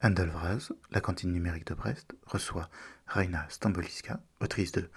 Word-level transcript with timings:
Andelvraz, 0.00 0.70
la 0.92 1.00
cantine 1.00 1.32
numérique 1.32 1.66
de 1.66 1.74
Brest, 1.74 2.14
reçoit 2.24 2.70
Raina 3.06 3.46
Stamboliska, 3.48 4.20
autrice 4.40 4.70
de 4.70 4.88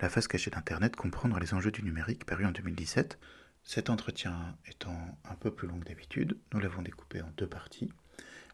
La 0.00 0.08
face 0.08 0.28
cachée 0.28 0.50
d'Internet, 0.50 0.96
comprendre 0.96 1.38
les 1.38 1.52
enjeux 1.52 1.70
du 1.70 1.82
numérique, 1.82 2.24
paru 2.24 2.46
en 2.46 2.52
2017. 2.52 3.18
Cet 3.64 3.90
entretien 3.90 4.56
étant 4.66 5.18
un 5.24 5.34
peu 5.34 5.50
plus 5.50 5.68
long 5.68 5.78
que 5.78 5.84
d'habitude, 5.84 6.38
nous 6.54 6.60
l'avons 6.60 6.80
découpé 6.80 7.20
en 7.20 7.30
deux 7.36 7.46
parties. 7.46 7.92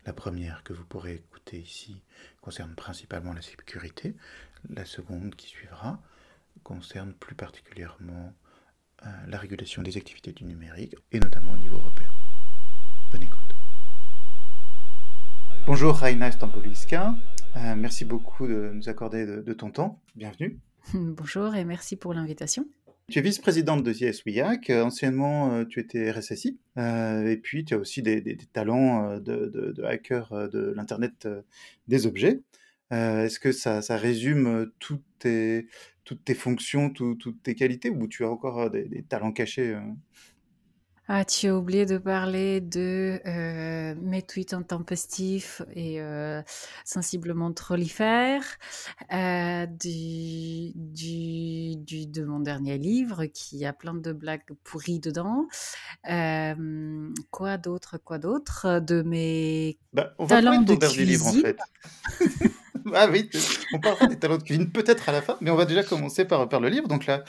La 0.04 0.12
première 0.12 0.64
que 0.64 0.72
vous 0.72 0.84
pourrez 0.84 1.14
écouter 1.14 1.60
ici 1.60 2.02
concerne 2.40 2.74
principalement 2.74 3.32
la 3.32 3.42
sécurité. 3.42 4.16
La 4.70 4.84
seconde 4.84 5.36
qui 5.36 5.46
suivra 5.46 6.02
concerne 6.64 7.12
plus 7.12 7.36
particulièrement 7.36 8.34
euh, 9.06 9.26
la 9.28 9.38
régulation 9.38 9.82
des 9.82 9.96
activités 9.96 10.32
du 10.32 10.44
numérique, 10.44 10.96
et 11.12 11.20
notamment 11.20 11.52
au 11.52 11.58
niveau 11.58 11.76
européen. 11.76 12.01
Bonjour 15.64 15.94
Raina 15.94 16.32
Stampoliska, 16.32 17.14
euh, 17.56 17.76
merci 17.76 18.04
beaucoup 18.04 18.48
de 18.48 18.72
nous 18.74 18.88
accorder 18.88 19.24
de, 19.24 19.52
ton 19.52 19.70
temps. 19.70 20.02
Bienvenue. 20.16 20.58
Bonjour 20.94 21.54
et 21.54 21.64
merci 21.64 21.94
pour 21.94 22.14
l'invitation. 22.14 22.66
Tu 23.08 23.20
es 23.20 23.22
vice-présidente 23.22 23.84
de 23.84 23.92
CSWIAC, 23.92 24.70
anciennement 24.70 25.52
euh, 25.52 25.64
tu 25.64 25.78
étais 25.78 26.10
RSSI, 26.10 26.58
euh, 26.78 27.28
et 27.28 27.36
puis 27.36 27.64
tu 27.64 27.74
as 27.74 27.78
aussi 27.78 28.02
des, 28.02 28.36
talents 28.52 29.18
de, 29.20 29.74
hacker 29.84 30.50
de 30.50 30.72
l'Internet 30.74 31.28
des 31.86 32.06
objets. 32.06 32.40
Est-ce 32.90 33.38
que 33.38 33.52
ça, 33.52 33.80
résume 33.96 34.70
toutes 34.80 35.04
tes, 35.20 35.68
toutes 36.04 36.24
tes 36.24 36.34
fonctions, 36.34 36.90
toutes 36.90 37.40
tes 37.42 37.54
qualités, 37.54 37.88
ou 37.88 38.08
tu 38.08 38.24
as 38.24 38.30
encore 38.30 38.68
des 38.68 39.04
talents 39.08 39.32
cachés 39.32 39.78
ah, 41.08 41.24
tu 41.24 41.48
as 41.48 41.56
oublié 41.56 41.84
de 41.84 41.98
parler 41.98 42.60
de 42.60 43.20
euh, 43.26 43.94
mes 44.00 44.22
tweets 44.22 44.54
intempestifs 44.54 45.60
et 45.74 46.00
euh, 46.00 46.42
sensiblement 46.84 47.52
trollifères, 47.52 48.44
euh, 49.12 49.66
du, 49.66 50.70
du, 50.76 51.74
du, 51.76 52.06
de 52.06 52.24
mon 52.24 52.38
dernier 52.38 52.78
livre 52.78 53.24
qui 53.26 53.64
a 53.66 53.72
plein 53.72 53.94
de 53.94 54.12
blagues 54.12 54.44
pourries 54.62 55.00
dedans. 55.00 55.48
Quoi 57.32 57.58
d'autre, 57.58 57.98
quoi 57.98 58.18
d'autre 58.18 58.80
De 58.80 59.02
mes 59.02 59.78
bah, 59.92 60.14
on 60.18 60.24
va 60.24 60.36
talents 60.36 60.62
de, 60.62 60.72
ton 60.72 60.78
dernier 60.78 61.04
livre 61.04 61.26
en 61.26 61.32
fait. 61.32 61.58
ah 62.94 63.08
oui, 63.10 63.28
on 63.74 63.80
parlera 63.80 64.06
des 64.06 64.18
talents 64.20 64.38
de 64.38 64.44
cuisine 64.44 64.70
peut-être 64.70 65.08
à 65.08 65.12
la 65.12 65.20
fin, 65.20 65.36
mais 65.40 65.50
on 65.50 65.56
va 65.56 65.64
déjà 65.64 65.82
commencer 65.82 66.24
par, 66.24 66.48
par 66.48 66.60
le 66.60 66.68
livre. 66.68 66.86
Donc 66.86 67.06
là, 67.06 67.24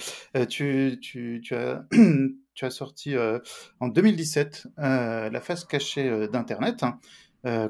tu, 0.47 0.99
tu, 1.01 1.41
tu 1.43 1.55
as 1.55 1.87
tu 2.53 2.65
as 2.65 2.69
sorti 2.69 3.15
euh, 3.15 3.39
en 3.79 3.87
2017 3.87 4.67
euh, 4.79 5.29
La 5.29 5.41
face 5.41 5.65
cachée 5.65 6.07
euh, 6.07 6.27
d'Internet, 6.27 6.83
hein, 6.83 6.99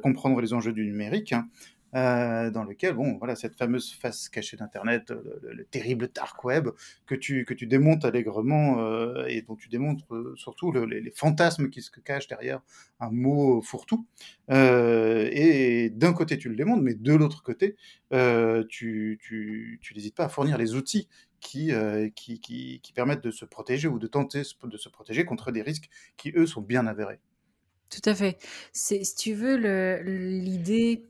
comprendre 0.04 0.40
les 0.42 0.54
enjeux 0.54 0.74
du 0.74 0.86
numérique. 0.86 1.34
Hein, 1.34 1.48
dans 1.96 2.64
lequel, 2.64 2.96
bon, 2.96 3.18
voilà, 3.20 3.36
cette 3.36 3.56
fameuse 3.56 3.94
face 3.94 4.28
cachée 4.28 4.58
d'Internet, 4.58 5.14
le, 5.44 5.64
terrible 5.66 6.10
dark 6.12 6.44
web, 6.44 6.70
que 7.06 7.14
tu, 7.14 7.46
que 7.46 7.54
tu 7.54 7.68
démontes 7.68 8.04
allègrement 8.04 9.26
et 9.28 9.44
dont 9.44 9.56
tu 9.56 9.70
démontres 9.70 10.08
surtout 10.36 10.72
les, 10.72 11.12
fantasmes 11.12 11.70
qui 11.70 11.84
se 11.84 11.92
cachent 11.92 12.26
derrière 12.28 12.62
un 13.00 13.12
mot 13.12 13.62
fourre-tout. 13.62 14.08
et 14.50 15.92
d'un 15.94 16.14
côté, 16.14 16.40
tu 16.40 16.50
le 16.50 16.56
démontes, 16.56 16.82
mais 16.82 16.96
de 16.96 17.14
l'autre 17.14 17.44
côté, 17.44 17.76
tu, 18.12 19.20
tu, 19.22 19.80
tu 19.80 19.94
n'hésites 19.94 20.16
pas 20.16 20.26
à 20.26 20.30
fournir 20.30 20.58
les 20.58 20.74
outils 20.74 21.08
euh, 21.56 22.10
qui, 22.10 22.40
qui, 22.40 22.80
qui, 22.82 22.94
permettent 22.94 23.24
de 23.24 23.32
se 23.32 23.46
protéger 23.46 23.88
ou 23.88 24.00
de 24.00 24.08
tenter 24.08 24.44
de 24.64 24.78
se 24.78 24.90
protéger 24.90 25.26
contre 25.26 25.52
des 25.52 25.62
risques 25.62 25.90
qui, 26.18 26.32
eux, 26.36 26.46
sont 26.46 26.62
bien 26.62 26.88
avérés. 26.88 27.20
Tout 27.90 28.10
à 28.10 28.16
fait. 28.16 28.38
Si 28.72 29.02
tu 29.16 29.34
veux, 29.34 29.56
l'idée 29.58 31.06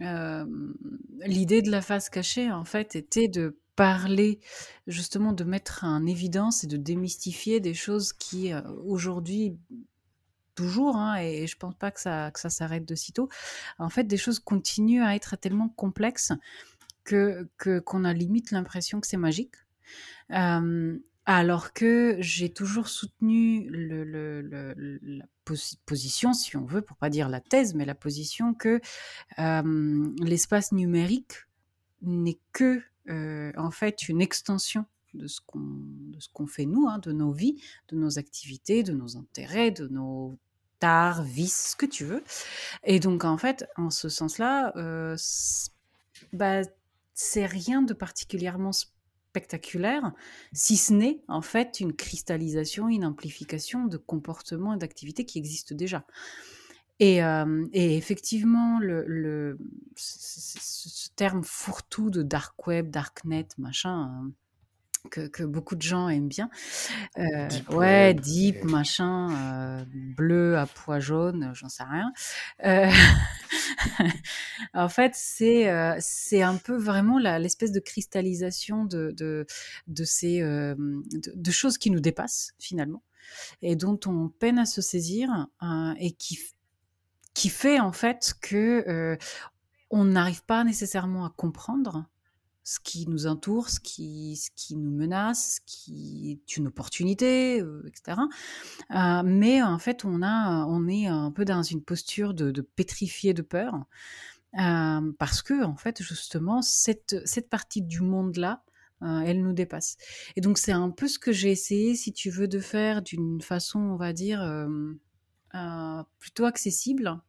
de 0.00 1.70
la 1.70 1.82
face 1.82 2.10
cachée, 2.10 2.50
en 2.50 2.64
fait, 2.64 2.96
était 2.96 3.28
de 3.28 3.56
parler, 3.76 4.40
justement, 4.86 5.32
de 5.32 5.44
mettre 5.44 5.84
en 5.84 6.06
évidence 6.06 6.64
et 6.64 6.66
de 6.66 6.76
démystifier 6.76 7.60
des 7.60 7.74
choses 7.74 8.12
qui, 8.12 8.52
euh, 8.52 8.60
aujourd'hui, 8.84 9.56
toujours, 10.54 10.96
hein, 10.96 11.16
et 11.16 11.46
je 11.46 11.56
pense 11.56 11.74
pas 11.74 11.90
que 11.90 12.00
ça, 12.00 12.30
que 12.30 12.38
ça 12.38 12.50
s'arrête 12.50 12.84
de 12.84 12.94
sitôt, 12.94 13.28
en 13.78 13.90
fait, 13.90 14.04
des 14.04 14.16
choses 14.16 14.38
continuent 14.38 15.02
à 15.02 15.16
être 15.16 15.36
tellement 15.36 15.68
complexes 15.68 16.32
que 17.04 17.48
qu'on 17.84 18.04
a 18.04 18.14
limite 18.14 18.50
l'impression 18.50 19.00
que 19.00 19.06
c'est 19.06 19.18
magique 19.18 19.54
alors 21.26 21.72
que 21.72 22.16
j'ai 22.20 22.50
toujours 22.50 22.88
soutenu 22.88 23.68
la 23.70 25.24
position, 25.84 26.34
si 26.34 26.56
on 26.56 26.64
veut, 26.64 26.82
pour 26.82 26.96
pas 26.96 27.10
dire 27.10 27.28
la 27.28 27.40
thèse, 27.40 27.74
mais 27.74 27.84
la 27.84 27.94
position 27.94 28.54
que 28.54 28.80
l'espace 29.38 30.72
numérique 30.72 31.46
n'est 32.02 32.40
que 32.52 32.82
en 33.56 33.70
fait 33.70 34.08
une 34.08 34.20
extension 34.20 34.84
de 35.14 35.28
ce 35.28 35.40
qu'on 35.40 36.46
fait 36.46 36.66
nous, 36.66 36.88
hein, 36.88 36.98
de 36.98 37.12
nos 37.12 37.32
vies, 37.32 37.62
de 37.88 37.96
nos 37.96 38.18
activités, 38.18 38.82
de 38.82 38.92
nos 38.92 39.16
intérêts, 39.16 39.70
de 39.70 39.86
nos 39.88 40.36
tares, 40.80 41.22
vices, 41.22 41.70
ce 41.70 41.76
que 41.76 41.86
tu 41.86 42.04
veux. 42.04 42.24
Et 42.82 42.98
donc 43.00 43.24
en 43.24 43.38
fait, 43.38 43.66
en 43.76 43.90
ce 43.90 44.08
sens-là, 44.08 44.72
bah, 46.32 46.62
c'est 47.14 47.46
rien 47.46 47.82
de 47.82 47.94
particulièrement 47.94 48.72
spectaculaire, 49.34 50.12
si 50.52 50.76
ce 50.76 50.92
n'est 50.92 51.20
en 51.26 51.42
fait 51.42 51.80
une 51.80 51.92
cristallisation, 51.92 52.88
une 52.88 53.04
amplification 53.04 53.86
de 53.86 53.96
comportements 53.96 54.74
et 54.74 54.78
d'activités 54.78 55.24
qui 55.24 55.38
existent 55.38 55.74
déjà. 55.74 56.06
Et, 57.00 57.24
euh, 57.24 57.66
effectivement, 57.72 58.78
le, 58.78 59.58
ce, 59.96 61.08
terme 61.16 61.42
fourre-tout 61.42 62.10
de 62.10 62.22
dark 62.22 62.64
web, 62.68 62.90
darknet, 62.90 63.48
machin, 63.58 64.24
euh, 64.24 64.30
que, 65.10 65.44
beaucoup 65.44 65.76
de 65.76 65.82
gens 65.82 66.08
aiment 66.08 66.28
bien. 66.28 66.50
Euh, 67.18 67.48
ouais, 67.70 68.14
deep, 68.14 68.64
machin, 68.64 69.30
euh, 69.30 69.84
bleu 70.16 70.56
à 70.58 70.66
pois 70.66 71.00
jaune, 71.00 71.50
j'en 71.54 71.68
sais 71.68 71.84
rien. 71.84 72.12
Euh, 72.64 72.90
en 74.74 74.88
fait, 74.88 75.12
c'est 75.14 75.70
c'est 76.00 76.42
un 76.42 76.56
peu 76.56 76.76
vraiment 76.76 77.18
l'espèce 77.18 77.72
de 77.72 77.80
cristallisation 77.80 78.84
de, 78.84 79.12
de, 79.16 79.46
de 79.86 80.04
ces 80.04 80.40
de, 80.40 81.50
choses 81.50 81.78
qui 81.78 81.90
nous 81.90 82.00
dépassent 82.00 82.52
finalement 82.58 83.02
et 83.62 83.76
dont 83.76 83.98
on 84.06 84.28
peine 84.28 84.58
à 84.58 84.66
se 84.66 84.80
saisir 84.80 85.48
et 85.98 86.12
qui 86.12 86.38
qui 87.32 87.48
fait 87.48 87.80
en 87.80 87.92
fait 87.92 88.34
que 88.40 89.16
on 89.90 90.04
n'arrive 90.04 90.44
pas 90.44 90.64
nécessairement 90.64 91.24
à 91.24 91.30
comprendre 91.36 92.06
ce 92.64 92.80
qui 92.80 93.06
nous 93.08 93.26
entoure, 93.26 93.68
ce 93.68 93.78
qui, 93.78 94.36
ce 94.36 94.50
qui 94.56 94.74
nous 94.76 94.90
menace, 94.90 95.56
ce 95.56 95.60
qui 95.66 96.30
est 96.32 96.56
une 96.56 96.68
opportunité, 96.68 97.60
euh, 97.60 97.86
etc. 97.86 98.22
Euh, 98.90 99.22
mais 99.22 99.62
en 99.62 99.78
fait, 99.78 100.06
on, 100.06 100.22
a, 100.22 100.64
on 100.64 100.88
est 100.88 101.06
un 101.06 101.30
peu 101.30 101.44
dans 101.44 101.62
une 101.62 101.82
posture 101.82 102.32
de, 102.32 102.50
de 102.50 102.62
pétrifié 102.62 103.34
de 103.34 103.42
peur, 103.42 103.84
euh, 104.58 105.12
parce 105.18 105.42
que, 105.42 105.62
en 105.62 105.76
fait, 105.76 106.02
justement, 106.02 106.62
cette, 106.62 107.16
cette 107.26 107.50
partie 107.50 107.82
du 107.82 108.00
monde-là, 108.00 108.62
elle 109.26 109.42
nous 109.42 109.52
dépasse. 109.52 109.98
Et 110.34 110.40
donc, 110.40 110.56
c'est 110.56 110.72
un 110.72 110.88
peu 110.88 111.08
ce 111.08 111.18
que 111.18 111.30
j'ai 111.30 111.50
essayé, 111.50 111.94
si 111.94 112.10
tu 112.10 112.30
veux, 112.30 112.48
de 112.48 112.58
faire 112.58 113.02
d'une 113.02 113.42
façon, 113.42 113.78
on 113.78 113.96
va 113.96 114.14
dire, 114.14 114.40
plutôt 116.18 116.46
accessible 116.46 117.20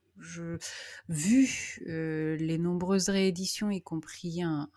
vu 1.09 1.79
les 1.85 2.57
nombreuses 2.57 3.09
rééditions, 3.09 3.69
y 3.69 3.81
compris 3.81 4.41
un, 4.41 4.69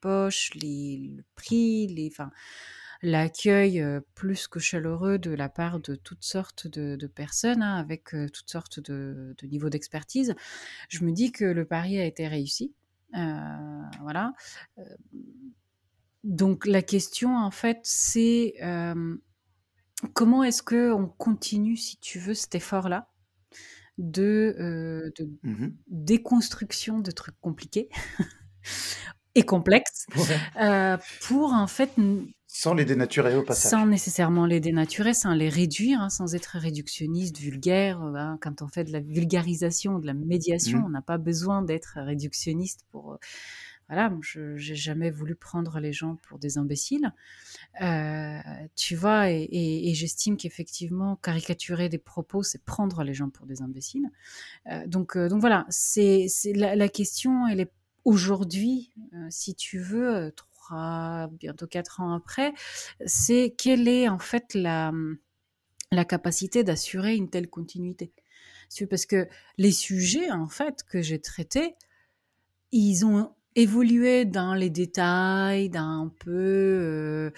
poche, 0.00 0.50
les, 0.54 1.12
le 1.16 1.24
prix, 1.34 1.86
les, 1.88 2.08
enfin, 2.10 2.30
l'accueil 3.02 3.84
plus 4.14 4.48
que 4.48 4.58
chaleureux 4.58 5.18
de 5.18 5.30
la 5.30 5.48
part 5.48 5.80
de 5.80 5.94
toutes 5.94 6.24
sortes 6.24 6.66
de, 6.66 7.06
personnes, 7.06 7.62
hein, 7.62 7.76
avec 7.76 8.10
toutes 8.32 8.50
sortes 8.50 8.80
de, 8.80 9.36
niveaux 9.42 9.70
d'expertise, 9.70 10.34
je 10.88 11.04
me 11.04 11.12
dis 11.12 11.32
que 11.32 11.44
le 11.44 11.64
pari 11.64 11.98
a 11.98 12.04
été 12.04 12.26
réussi. 12.26 12.72
voilà. 13.12 14.32
Donc 16.24 16.66
la 16.66 16.82
question, 16.82 17.36
en 17.36 17.50
fait, 17.50 17.80
c'est 17.82 18.54
comment 20.12 20.42
est-ce 20.42 20.62
que 20.62 20.92
on 20.92 21.06
continue, 21.06 21.76
si 21.76 21.98
tu 21.98 22.18
veux, 22.18 22.34
cet 22.34 22.54
effort-là? 22.54 23.08
De, 23.98 24.56
euh, 24.58 25.10
mmh 25.42 25.68
déconstruction 25.88 26.98
de 26.98 27.10
trucs 27.10 27.38
compliqués 27.40 27.88
et 29.34 29.44
complexes 29.44 30.06
euh, 30.60 30.96
pour 31.22 31.52
en 31.52 31.66
fait 31.66 31.90
sans 32.56 32.72
les 32.72 32.84
dénaturer 32.84 33.34
au 33.34 33.42
passage. 33.42 33.72
Sans 33.72 33.84
nécessairement 33.84 34.46
les 34.46 34.60
dénaturer, 34.60 35.12
sans 35.12 35.34
les 35.34 35.48
réduire, 35.48 36.00
hein, 36.00 36.08
sans 36.08 36.36
être 36.36 36.56
réductionniste, 36.56 37.38
vulgaire. 37.38 38.00
Euh, 38.00 38.14
hein, 38.14 38.38
quand 38.40 38.62
on 38.62 38.68
fait 38.68 38.84
de 38.84 38.92
la 38.92 39.00
vulgarisation, 39.00 39.98
de 39.98 40.06
la 40.06 40.14
médiation, 40.14 40.78
mmh. 40.78 40.84
on 40.84 40.88
n'a 40.90 41.02
pas 41.02 41.18
besoin 41.18 41.62
d'être 41.62 41.94
réductionniste 41.96 42.84
pour 42.92 43.18
voilà, 43.88 44.12
je 44.22 44.56
j'ai 44.56 44.74
jamais 44.74 45.10
voulu 45.10 45.34
prendre 45.34 45.78
les 45.78 45.92
gens 45.92 46.16
pour 46.16 46.38
des 46.38 46.58
imbéciles. 46.58 47.12
Euh, 47.80 48.38
tu 48.76 48.96
vois? 48.96 49.30
Et 49.30 49.92
j'estime 49.94 50.36
qu'effectivement, 50.36 51.16
caricaturer 51.16 51.88
des 51.88 51.98
propos, 51.98 52.42
c'est 52.42 52.62
prendre 52.64 53.02
les 53.04 53.14
gens 53.14 53.30
pour 53.30 53.46
des 53.46 53.62
imbéciles. 53.62 54.08
Euh, 54.70 54.86
donc 54.86 55.16
donc 55.18 55.40
voilà, 55.40 55.66
c'est 55.68 56.26
la 56.54 56.76
la 56.76 56.88
question, 56.88 57.46
elle 57.46 57.60
est 57.60 57.72
aujourd'hui, 58.04 58.92
si 59.30 59.54
tu 59.54 59.78
veux, 59.78 60.32
3, 60.36 61.28
bientôt 61.32 61.66
4 61.66 62.00
ans 62.00 62.12
après, 62.14 62.52
c'est 63.06 63.54
quelle 63.56 63.88
est 63.88 64.08
en 64.08 64.18
fait 64.18 64.54
la, 64.54 64.92
la 65.90 66.04
capacité 66.04 66.64
d'assurer 66.64 67.16
une 67.16 67.30
telle 67.30 67.48
continuité? 67.48 68.12
Parce 68.90 69.06
que 69.06 69.28
les 69.58 69.72
sujets, 69.72 70.30
en 70.30 70.48
fait, 70.48 70.82
que 70.84 71.00
j'ai 71.00 71.20
traités, 71.20 71.74
ils 72.72 73.04
ont 73.06 73.32
évolué 73.56 74.24
dans 74.24 74.54
les 74.54 74.70
détails, 74.70 75.68
d'un 75.70 76.12
peu. 76.20 77.32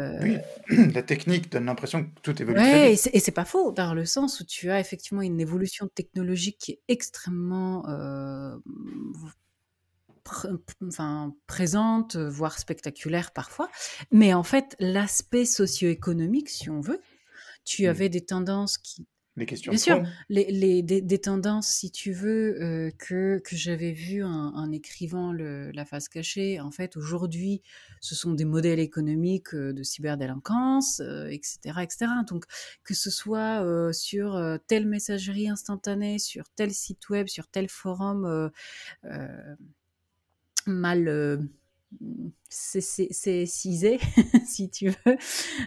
Euh, 0.00 0.18
oui, 0.22 0.38
la 0.94 1.02
technique 1.02 1.50
donne 1.50 1.66
l'impression 1.66 2.04
que 2.04 2.10
tout 2.22 2.40
évolue 2.40 2.56
très 2.56 2.92
vite. 2.92 3.10
Et 3.12 3.20
c'est 3.20 3.32
pas 3.32 3.44
faux, 3.44 3.72
dans 3.72 3.94
le 3.94 4.04
sens 4.04 4.40
où 4.40 4.44
tu 4.44 4.70
as 4.70 4.80
effectivement 4.80 5.22
une 5.22 5.40
évolution 5.40 5.88
technologique 5.88 6.58
qui 6.58 6.72
est 6.72 6.80
extrêmement 6.88 7.88
euh, 7.88 8.56
enfin, 10.86 11.34
présente, 11.46 12.16
voire 12.16 12.58
spectaculaire 12.58 13.32
parfois. 13.32 13.68
Mais 14.10 14.34
en 14.34 14.42
fait, 14.42 14.76
l'aspect 14.80 15.44
socio-économique, 15.44 16.48
si 16.48 16.70
on 16.70 16.80
veut, 16.80 17.00
tu 17.64 17.86
avais 17.86 18.08
des 18.08 18.24
tendances 18.24 18.78
qui 18.78 19.06
les 19.36 19.46
questions 19.46 19.70
Bien 19.72 19.78
sûr, 19.78 20.02
les, 20.28 20.50
les, 20.50 20.82
des, 20.82 21.00
des, 21.00 21.18
tendances, 21.18 21.68
si 21.68 21.90
tu 21.90 22.12
veux, 22.12 22.62
euh, 22.62 22.90
que, 22.98 23.40
que 23.44 23.56
j'avais 23.56 23.90
vu 23.90 24.22
en, 24.22 24.70
écrivant 24.70 25.32
le, 25.32 25.72
La 25.72 25.84
face 25.84 26.08
cachée. 26.08 26.60
En 26.60 26.70
fait, 26.70 26.96
aujourd'hui, 26.96 27.62
ce 28.00 28.14
sont 28.14 28.32
des 28.32 28.44
modèles 28.44 28.78
économiques 28.78 29.54
euh, 29.54 29.72
de 29.72 29.82
cyberdélinquance, 29.82 31.00
etc., 31.30 31.58
euh, 31.66 31.80
etc. 31.80 32.06
Donc, 32.28 32.44
que 32.84 32.94
ce 32.94 33.10
soit 33.10 33.92
sur 33.92 34.40
telle 34.66 34.86
messagerie 34.86 35.48
instantanée, 35.48 36.18
sur 36.18 36.48
tel 36.50 36.72
site 36.72 37.08
web, 37.08 37.26
sur 37.26 37.48
tel 37.48 37.68
forum 37.68 38.50
mal 40.66 41.48
c'est 42.48 43.46
cisé, 43.46 43.98
si 44.46 44.70
tu 44.70 44.88
veux. 44.88 45.16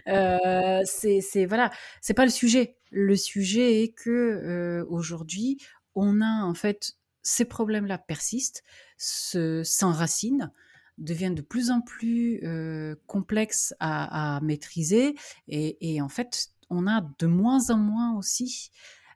Euh, 0.08 0.80
c'est 0.84 1.46
voilà, 1.46 1.70
c'est 2.00 2.14
pas 2.14 2.24
le 2.24 2.30
sujet. 2.30 2.77
Le 2.90 3.16
sujet 3.16 3.82
est 3.82 3.88
que 3.88 4.10
euh, 4.10 4.84
aujourd'hui, 4.88 5.58
on 5.94 6.20
a 6.20 6.44
en 6.44 6.54
fait 6.54 6.92
ces 7.22 7.44
problèmes-là 7.44 7.98
persistent, 7.98 8.62
s'enracinent, 8.96 10.50
deviennent 10.96 11.34
de 11.34 11.42
plus 11.42 11.70
en 11.70 11.80
plus 11.80 12.40
euh, 12.42 12.96
complexes 13.06 13.74
à, 13.80 14.40
maîtriser, 14.42 15.14
et, 15.48 16.00
en 16.00 16.08
fait, 16.08 16.48
on 16.70 16.86
a 16.86 17.02
de 17.18 17.26
moins 17.26 17.70
en 17.70 17.76
moins 17.76 18.16
aussi 18.16 18.70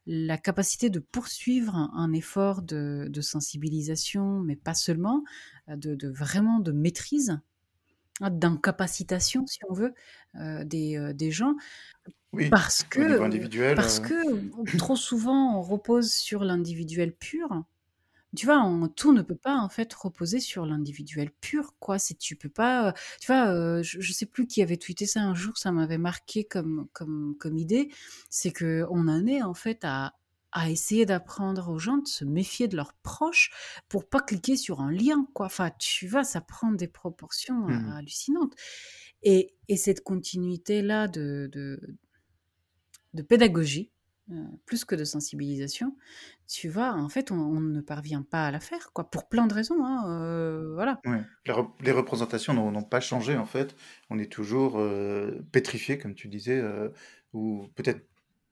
la 0.06 0.36
capacité 0.36 0.90
de 0.90 0.98
poursuivre 0.98 1.74
un, 1.74 2.12
effort 2.12 2.62
de, 2.62 3.10
sensibilisation, 3.20 4.40
mais 4.40 4.56
pas 4.56 4.74
seulement, 4.74 5.24
de, 5.68 6.08
vraiment 6.08 6.60
de 6.60 6.72
maîtrise, 6.72 7.40
d'incapacitation, 8.20 9.46
si 9.46 9.58
on 9.68 9.74
veut, 9.74 9.94
euh, 10.36 10.64
des, 10.64 11.30
gens. 11.30 11.54
Oui, 12.32 12.48
parce 12.48 12.82
que, 12.82 13.20
individuel, 13.20 13.74
parce 13.74 14.00
que 14.00 14.76
trop 14.78 14.96
souvent 14.96 15.58
on 15.58 15.62
repose 15.62 16.12
sur 16.12 16.44
l'individuel 16.44 17.12
pur 17.12 17.64
tu 18.34 18.46
vois, 18.46 18.64
tout 18.96 19.12
ne 19.12 19.20
peut 19.20 19.36
pas 19.36 19.56
en 19.56 19.68
fait 19.68 19.92
reposer 19.92 20.40
sur 20.40 20.64
l'individuel 20.64 21.30
pur, 21.30 21.74
quoi. 21.78 21.98
Si 21.98 22.16
tu 22.16 22.34
peux 22.34 22.48
pas, 22.48 22.94
tu 23.20 23.26
vois, 23.26 23.82
je, 23.82 24.00
je, 24.00 24.12
sais 24.12 24.24
plus 24.24 24.46
qui 24.46 24.62
avait 24.62 24.78
tweeté 24.78 25.04
ça 25.04 25.20
un 25.20 25.34
jour, 25.34 25.58
ça 25.58 25.70
m'avait 25.70 25.98
marqué 25.98 26.44
comme 26.44 26.88
comme 26.94 27.36
comme 27.38 27.58
idée, 27.58 27.90
c'est 28.30 28.50
que 28.50 28.86
on 28.90 29.06
en 29.08 29.26
est 29.26 29.42
en 29.42 29.52
fait 29.52 29.80
à 29.84 30.14
à 30.52 30.70
essayer 30.70 31.06
d'apprendre 31.06 31.70
aux 31.70 31.78
gens 31.78 31.98
de 31.98 32.08
se 32.08 32.24
méfier 32.24 32.68
de 32.68 32.76
leurs 32.76 32.94
proches 32.94 33.50
pour 33.88 34.08
pas 34.08 34.20
cliquer 34.20 34.56
sur 34.56 34.80
un 34.80 34.92
lien, 34.92 35.26
quoi. 35.34 35.46
Enfin, 35.46 35.70
tu 35.78 36.06
vois, 36.06 36.24
ça 36.24 36.40
prend 36.40 36.72
des 36.72 36.88
proportions 36.88 37.66
mmh 37.68 37.94
hallucinantes. 37.98 38.54
Et, 39.22 39.54
et 39.68 39.76
cette 39.76 40.02
continuité-là 40.02 41.08
de, 41.08 41.48
de, 41.52 41.96
de 43.14 43.22
pédagogie, 43.22 43.90
euh, 44.30 44.34
plus 44.66 44.84
que 44.84 44.94
de 44.94 45.04
sensibilisation, 45.04 45.96
tu 46.46 46.68
vois, 46.68 46.92
en 46.92 47.08
fait, 47.08 47.32
on, 47.32 47.60
ne 47.60 47.80
parvient 47.80 48.22
pas 48.22 48.46
à 48.46 48.50
la 48.52 48.60
faire, 48.60 48.92
quoi, 48.92 49.10
pour 49.10 49.28
plein 49.28 49.48
de 49.48 49.54
raisons, 49.54 49.84
hein, 49.84 50.04
euh, 50.06 50.74
voilà. 50.74 51.00
Les, 51.44 51.90
représentations 51.90 52.54
n'ont 52.54 52.82
pas 52.84 53.00
changé, 53.00 53.36
en 53.36 53.46
fait. 53.46 53.74
On 54.10 54.20
est 54.20 54.30
toujours 54.30 54.78
euh, 54.78 55.42
pétrifié, 55.50 55.98
comme 55.98 56.14
tu 56.14 56.28
disais, 56.28 56.62
ou 57.32 57.66
peut-être 57.74 58.06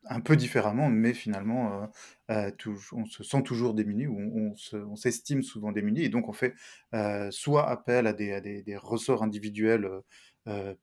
un 0.07 0.21
peu 0.21 0.35
différemment, 0.35 0.89
mais 0.89 1.15
finalement, 1.15 1.89
on 2.29 3.07
se 3.07 3.23
sent 3.23 3.43
toujours 3.45 3.73
démuni, 3.73 4.09
ou 4.09 4.55
on, 4.75 4.97
s'estime 4.97 5.43
souvent 5.43 5.71
démuni, 5.71 6.03
et 6.03 6.09
donc 6.09 6.29
on 6.29 6.33
fait 6.33 6.55
soit 7.31 7.69
appel 7.71 8.09
à 8.09 8.13
des, 8.13 8.41
des 8.41 8.77
ressorts 8.77 9.23
individuels 9.23 9.89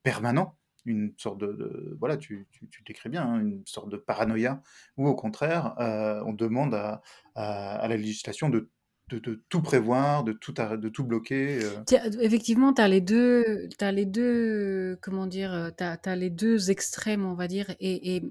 permanents, 0.01 0.57
une 0.87 1.13
sorte 1.17 1.39
de, 1.39 1.95
voilà, 1.99 2.17
tu, 2.17 2.47
tu, 2.51 2.83
décris 2.85 3.09
bien, 3.09 3.23
hein, 3.23 3.39
une 3.39 3.63
sorte 3.65 3.89
de 3.89 3.97
paranoïa, 3.97 4.61
ou 4.97 5.07
au 5.07 5.15
contraire, 5.15 5.75
euh, 5.79 6.21
on 6.25 6.33
demande 6.33 6.73
à, 6.73 7.01
à, 7.35 7.87
la 7.87 7.97
législation 7.97 8.49
de, 8.49 8.69
de, 9.09 9.43
tout 9.49 9.61
prévoir, 9.61 10.23
de 10.23 10.33
tout, 10.33 10.53
de 10.53 10.89
tout 10.89 11.03
bloquer. 11.03 11.59
Euh. 11.63 11.83
Effectivement, 12.21 12.73
tu 12.73 12.81
as 12.81 12.87
les 12.87 13.01
deux, 13.01 13.69
as 13.79 13.91
les 13.91 14.05
deux, 14.05 14.97
comment 15.01 15.27
dire, 15.27 15.53
euh, 15.53 15.69
tu 15.77 15.83
as, 15.83 16.15
les 16.15 16.29
deux 16.29 16.71
extrêmes, 16.71 17.25
on 17.25 17.35
va 17.35 17.47
dire, 17.47 17.73
et 17.79 18.23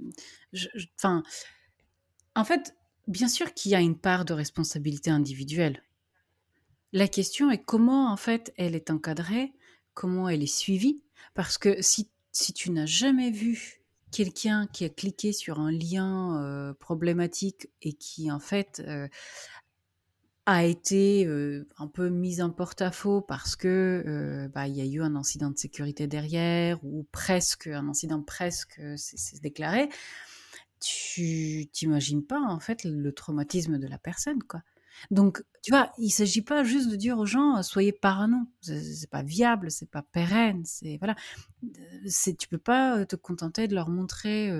enfin, 0.98 1.22
en 2.34 2.44
fait, 2.44 2.74
bien 3.06 3.28
sûr 3.28 3.54
qu'il 3.54 3.72
y 3.72 3.74
a 3.74 3.80
une 3.80 3.98
part 3.98 4.24
de 4.24 4.34
responsabilité 4.34 5.10
individuelle. 5.10 5.82
La 6.92 7.08
question 7.08 7.50
est 7.50 7.62
comment, 7.62 8.10
en 8.10 8.16
fait, 8.16 8.52
elle 8.56 8.74
est 8.74 8.90
encadrée, 8.90 9.52
comment 9.94 10.28
elle 10.28 10.42
est 10.42 10.46
suivie, 10.46 11.02
parce 11.34 11.58
que 11.58 11.82
si 11.82 12.10
si 12.36 12.52
tu 12.52 12.70
n'as 12.70 12.84
jamais 12.84 13.30
vu 13.30 13.80
quelqu'un 14.12 14.66
qui 14.66 14.84
a 14.84 14.90
cliqué 14.90 15.32
sur 15.32 15.58
un 15.58 15.72
lien 15.72 16.42
euh, 16.42 16.74
problématique 16.74 17.70
et 17.80 17.94
qui 17.94 18.30
en 18.30 18.40
fait 18.40 18.82
euh, 18.86 19.08
a 20.44 20.62
été 20.64 21.26
euh, 21.26 21.66
un 21.78 21.86
peu 21.86 22.10
mis 22.10 22.42
en 22.42 22.50
porte-à-faux 22.50 23.22
parce 23.22 23.56
que 23.56 24.50
bah, 24.52 24.68
il 24.68 24.76
y 24.76 24.82
a 24.82 24.84
eu 24.84 25.00
un 25.00 25.16
incident 25.16 25.48
de 25.48 25.56
sécurité 25.56 26.06
derrière 26.06 26.78
ou 26.84 27.06
presque 27.10 27.68
un 27.68 27.88
incident 27.88 28.22
presque 28.22 28.82
c'est 28.96 29.40
déclaré, 29.40 29.88
tu 30.78 31.68
t'imagines 31.72 32.22
pas 32.22 32.40
en 32.40 32.60
fait 32.60 32.84
le 32.84 33.12
traumatisme 33.12 33.78
de 33.78 33.86
la 33.86 33.98
personne 33.98 34.42
quoi. 34.42 34.60
Donc, 35.10 35.42
tu 35.62 35.70
vois, 35.70 35.92
il 35.98 36.10
s'agit 36.10 36.42
pas 36.42 36.64
juste 36.64 36.90
de 36.90 36.96
dire 36.96 37.18
aux 37.18 37.26
gens 37.26 37.62
soyez 37.62 37.92
parano, 37.92 38.38
c'est 38.60 39.10
pas 39.10 39.22
viable, 39.22 39.70
c'est 39.70 39.90
pas 39.90 40.02
pérenne, 40.02 40.62
c'est 40.64 40.96
voilà, 40.98 41.16
c'est 42.06 42.36
tu 42.36 42.48
peux 42.48 42.58
pas 42.58 43.04
te 43.06 43.16
contenter 43.16 43.68
de 43.68 43.74
leur 43.74 43.88
montrer 43.88 44.50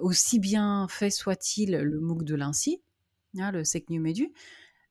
aussi 0.00 0.38
bien 0.38 0.86
fait 0.88 1.10
soit-il 1.10 1.72
le 1.72 2.00
MOOC 2.00 2.24
de 2.24 2.34
l'Insi, 2.34 2.80
hein, 3.38 3.50
le 3.52 3.64
SecNuMedu, 3.64 4.32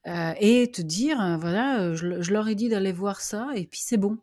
euh, 0.07 0.33
et 0.39 0.71
te 0.71 0.81
dire 0.81 1.37
voilà, 1.39 1.93
je, 1.93 2.21
je, 2.21 2.33
leur 2.33 2.47
ai 2.47 2.55
dit 2.55 2.69
d'aller 2.69 2.91
voir 2.91 3.21
ça 3.21 3.49
et 3.55 3.65
puis 3.67 3.81
c'est 3.83 3.97
bon. 3.97 4.17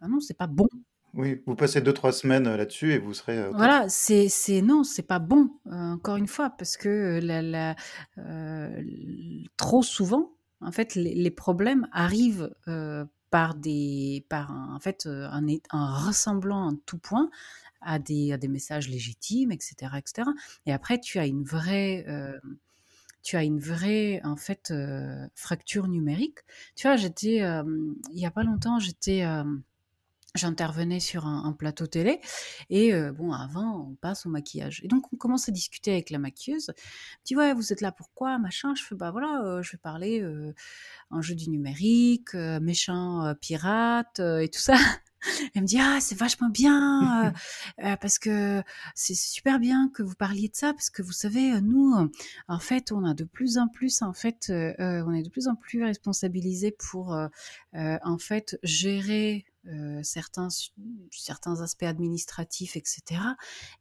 Ah 0.00 0.08
non, 0.08 0.20
c'est 0.20 0.34
pas 0.36 0.46
bon. 0.46 0.68
Oui, 1.16 1.42
vous 1.46 1.54
passez 1.54 1.80
deux, 1.80 1.94
trois 1.94 2.12
semaines 2.12 2.46
euh, 2.46 2.58
là-dessus 2.58 2.92
et 2.92 2.98
vous 2.98 3.14
serez. 3.14 3.38
Euh, 3.38 3.50
voilà, 3.54 3.88
c'est, 3.88 4.28
c'est 4.28 4.60
non, 4.60 4.84
c'est 4.84 5.02
pas 5.02 5.18
bon, 5.18 5.50
euh, 5.66 5.92
encore 5.94 6.16
une 6.16 6.26
fois, 6.26 6.50
parce 6.50 6.76
que 6.76 7.20
la, 7.22 7.40
la, 7.40 7.74
trop 9.56 9.82
souvent, 9.82 10.32
en 10.60 10.72
fait, 10.72 10.94
les, 10.94 11.30
problèmes 11.30 11.88
arrivent 11.90 12.54
par 13.30 13.54
des, 13.54 14.26
par 14.28 14.52
un, 14.52 14.74
en 14.76 14.78
fait, 14.78 15.06
un, 15.06 15.46
un 15.70 15.86
rassemblant 15.86 16.68
en 16.68 16.76
tout 16.84 16.98
point 16.98 17.30
à 17.80 17.98
des, 17.98 18.32
à 18.32 18.36
des 18.36 18.48
messages 18.48 18.88
légitimes, 18.88 19.52
etc., 19.52 19.92
etc. 19.96 20.28
Et 20.66 20.72
après, 20.72 21.00
tu 21.00 21.18
as 21.18 21.26
une 21.26 21.44
vraie 21.44 22.04
tu 23.22 23.36
as 23.36 23.42
une 23.42 23.58
vraie 23.58 24.20
en 24.22 24.36
fait 24.36 24.72
fracture 25.34 25.88
numérique. 25.88 26.38
Tu 26.74 26.86
vois, 26.86 26.96
j'étais 26.96 27.36
il 27.38 28.18
y 28.18 28.26
a 28.26 28.30
pas 28.30 28.44
longtemps, 28.44 28.78
j'étais 28.78 29.24
j'intervenais 30.36 31.00
sur 31.00 31.26
un, 31.26 31.52
plateau 31.52 31.86
télé 31.86 32.20
et 32.70 32.92
euh, 32.92 33.12
bon 33.12 33.32
avant 33.32 33.88
on 33.88 33.94
passe 33.94 34.26
au 34.26 34.28
maquillage. 34.28 34.80
Et 34.84 34.88
donc 34.88 35.12
on 35.12 35.16
commence 35.16 35.48
à 35.48 35.52
discuter 35.52 35.92
avec 35.92 36.10
la 36.10 36.18
maquilleuse. 36.18 36.70
Dit 37.24 37.36
ouais 37.36 37.54
vous 37.54 37.72
êtes 37.72 37.80
là 37.80 37.92
pourquoi 37.92 38.38
machin? 38.38 38.74
Je 38.74 38.82
fais 38.82 38.94
bah 38.94 39.10
voilà 39.10 39.42
euh, 39.42 39.62
je 39.62 39.72
vais 39.72 39.78
parler 39.78 40.20
euh, 40.20 40.54
un 41.10 41.22
jeu 41.22 41.34
du 41.34 41.50
numérique 41.50 42.34
méchant 42.34 43.34
pirate 43.40 44.20
et 44.20 44.48
tout 44.48 44.60
ça. 44.60 44.76
Elle 45.54 45.62
me 45.62 45.66
dit 45.66 45.78
ah 45.80 45.98
c'est 46.00 46.18
vachement 46.18 46.48
bien 46.48 47.26
euh, 47.26 47.30
euh, 47.84 47.96
parce 47.96 48.18
que 48.18 48.62
c'est 48.94 49.14
super 49.14 49.58
bien 49.58 49.90
que 49.92 50.02
vous 50.02 50.14
parliez 50.14 50.48
de 50.48 50.54
ça 50.54 50.72
parce 50.72 50.90
que 50.90 51.02
vous 51.02 51.12
savez 51.12 51.60
nous 51.60 51.94
en 52.48 52.58
fait 52.58 52.92
on 52.92 53.04
a 53.04 53.14
de 53.14 53.24
plus 53.24 53.58
en 53.58 53.68
plus 53.68 54.02
en 54.02 54.12
fait 54.12 54.50
euh, 54.50 54.74
on 54.78 55.12
est 55.12 55.22
de 55.22 55.30
plus 55.30 55.48
en 55.48 55.54
plus 55.54 55.82
responsabilisés 55.82 56.72
pour 56.72 57.16
en 57.74 58.18
fait 58.18 58.58
gérer 58.62 59.44
certains 60.02 60.48
certains 61.10 61.60
aspects 61.60 61.84
administratifs 61.84 62.76
etc. 62.76 63.02
Elle 63.10 63.18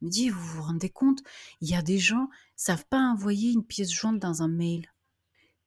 me 0.01 0.10
dit 0.10 0.30
vous 0.30 0.39
vous 0.39 0.63
rendez 0.63 0.89
compte 0.89 1.20
il 1.62 1.70
y 1.70 1.75
a 1.75 1.82
des 1.82 2.00
gens 2.00 2.27
savent 2.56 2.86
pas 2.86 3.00
envoyer 3.00 3.51
une 3.51 3.65
pièce 3.65 3.92
jointe 3.92 4.20
dans 4.20 4.42
un 4.42 4.48
mail. 4.48 4.92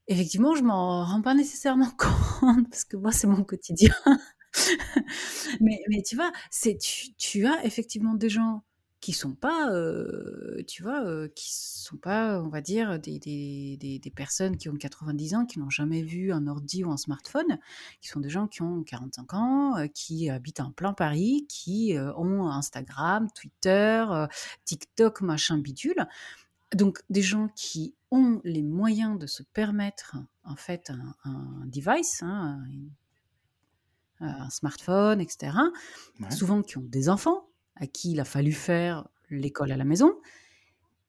Effectivement, 0.08 0.54
je 0.54 0.62
m'en 0.62 1.04
rends 1.04 1.22
pas 1.22 1.34
nécessairement 1.34 1.90
compte 1.98 2.68
parce 2.70 2.84
que 2.84 2.96
moi 2.96 3.12
c'est 3.12 3.26
mon 3.26 3.44
quotidien. 3.44 3.94
mais, 5.60 5.80
mais 5.88 6.02
tu 6.02 6.16
vois, 6.16 6.32
c'est 6.50 6.78
tu, 6.78 7.14
tu 7.14 7.46
as 7.46 7.64
effectivement 7.64 8.14
des 8.14 8.30
gens 8.30 8.62
qui 9.00 9.12
sont 9.12 9.34
pas, 9.34 9.70
euh, 9.70 10.62
tu 10.66 10.82
vois, 10.82 11.04
euh, 11.04 11.28
qui 11.34 11.52
sont 11.52 11.96
pas, 11.96 12.40
on 12.40 12.48
va 12.48 12.60
dire, 12.60 12.98
des, 12.98 13.18
des, 13.18 13.78
des, 13.78 14.10
personnes 14.10 14.56
qui 14.56 14.68
ont 14.68 14.74
90 14.74 15.34
ans, 15.36 15.46
qui 15.46 15.60
n'ont 15.60 15.70
jamais 15.70 16.02
vu 16.02 16.32
un 16.32 16.48
ordi 16.48 16.82
ou 16.82 16.90
un 16.90 16.96
smartphone, 16.96 17.58
qui 18.00 18.08
sont 18.08 18.20
des 18.20 18.28
gens 18.28 18.48
qui 18.48 18.62
ont 18.62 18.82
45 18.82 19.34
ans, 19.34 19.76
euh, 19.76 19.86
qui 19.86 20.28
habitent 20.30 20.60
en 20.60 20.72
plein 20.72 20.92
Paris, 20.92 21.46
qui 21.48 21.94
ont 22.16 22.48
Instagram, 22.48 23.28
Twitter, 23.34 24.04
TikTok, 24.64 25.20
machin 25.20 25.58
bidule. 25.58 26.06
Donc 26.74 27.00
des 27.08 27.22
gens 27.22 27.48
qui 27.54 27.94
ont 28.10 28.40
les 28.44 28.62
moyens 28.62 29.18
de 29.18 29.26
se 29.26 29.42
permettre 29.42 30.16
en 30.44 30.56
fait 30.56 30.90
un, 30.90 31.14
un 31.24 31.66
device, 31.66 32.22
hein, 32.22 32.60
un 34.20 34.50
smartphone, 34.50 35.20
etc. 35.20 35.56
Souvent 36.30 36.62
qui 36.62 36.78
ont 36.78 36.84
des 36.84 37.08
enfants 37.08 37.47
à 37.78 37.86
qui 37.86 38.12
il 38.12 38.20
a 38.20 38.24
fallu 38.24 38.52
faire 38.52 39.08
l'école 39.30 39.72
à 39.72 39.76
la 39.76 39.84
maison. 39.84 40.18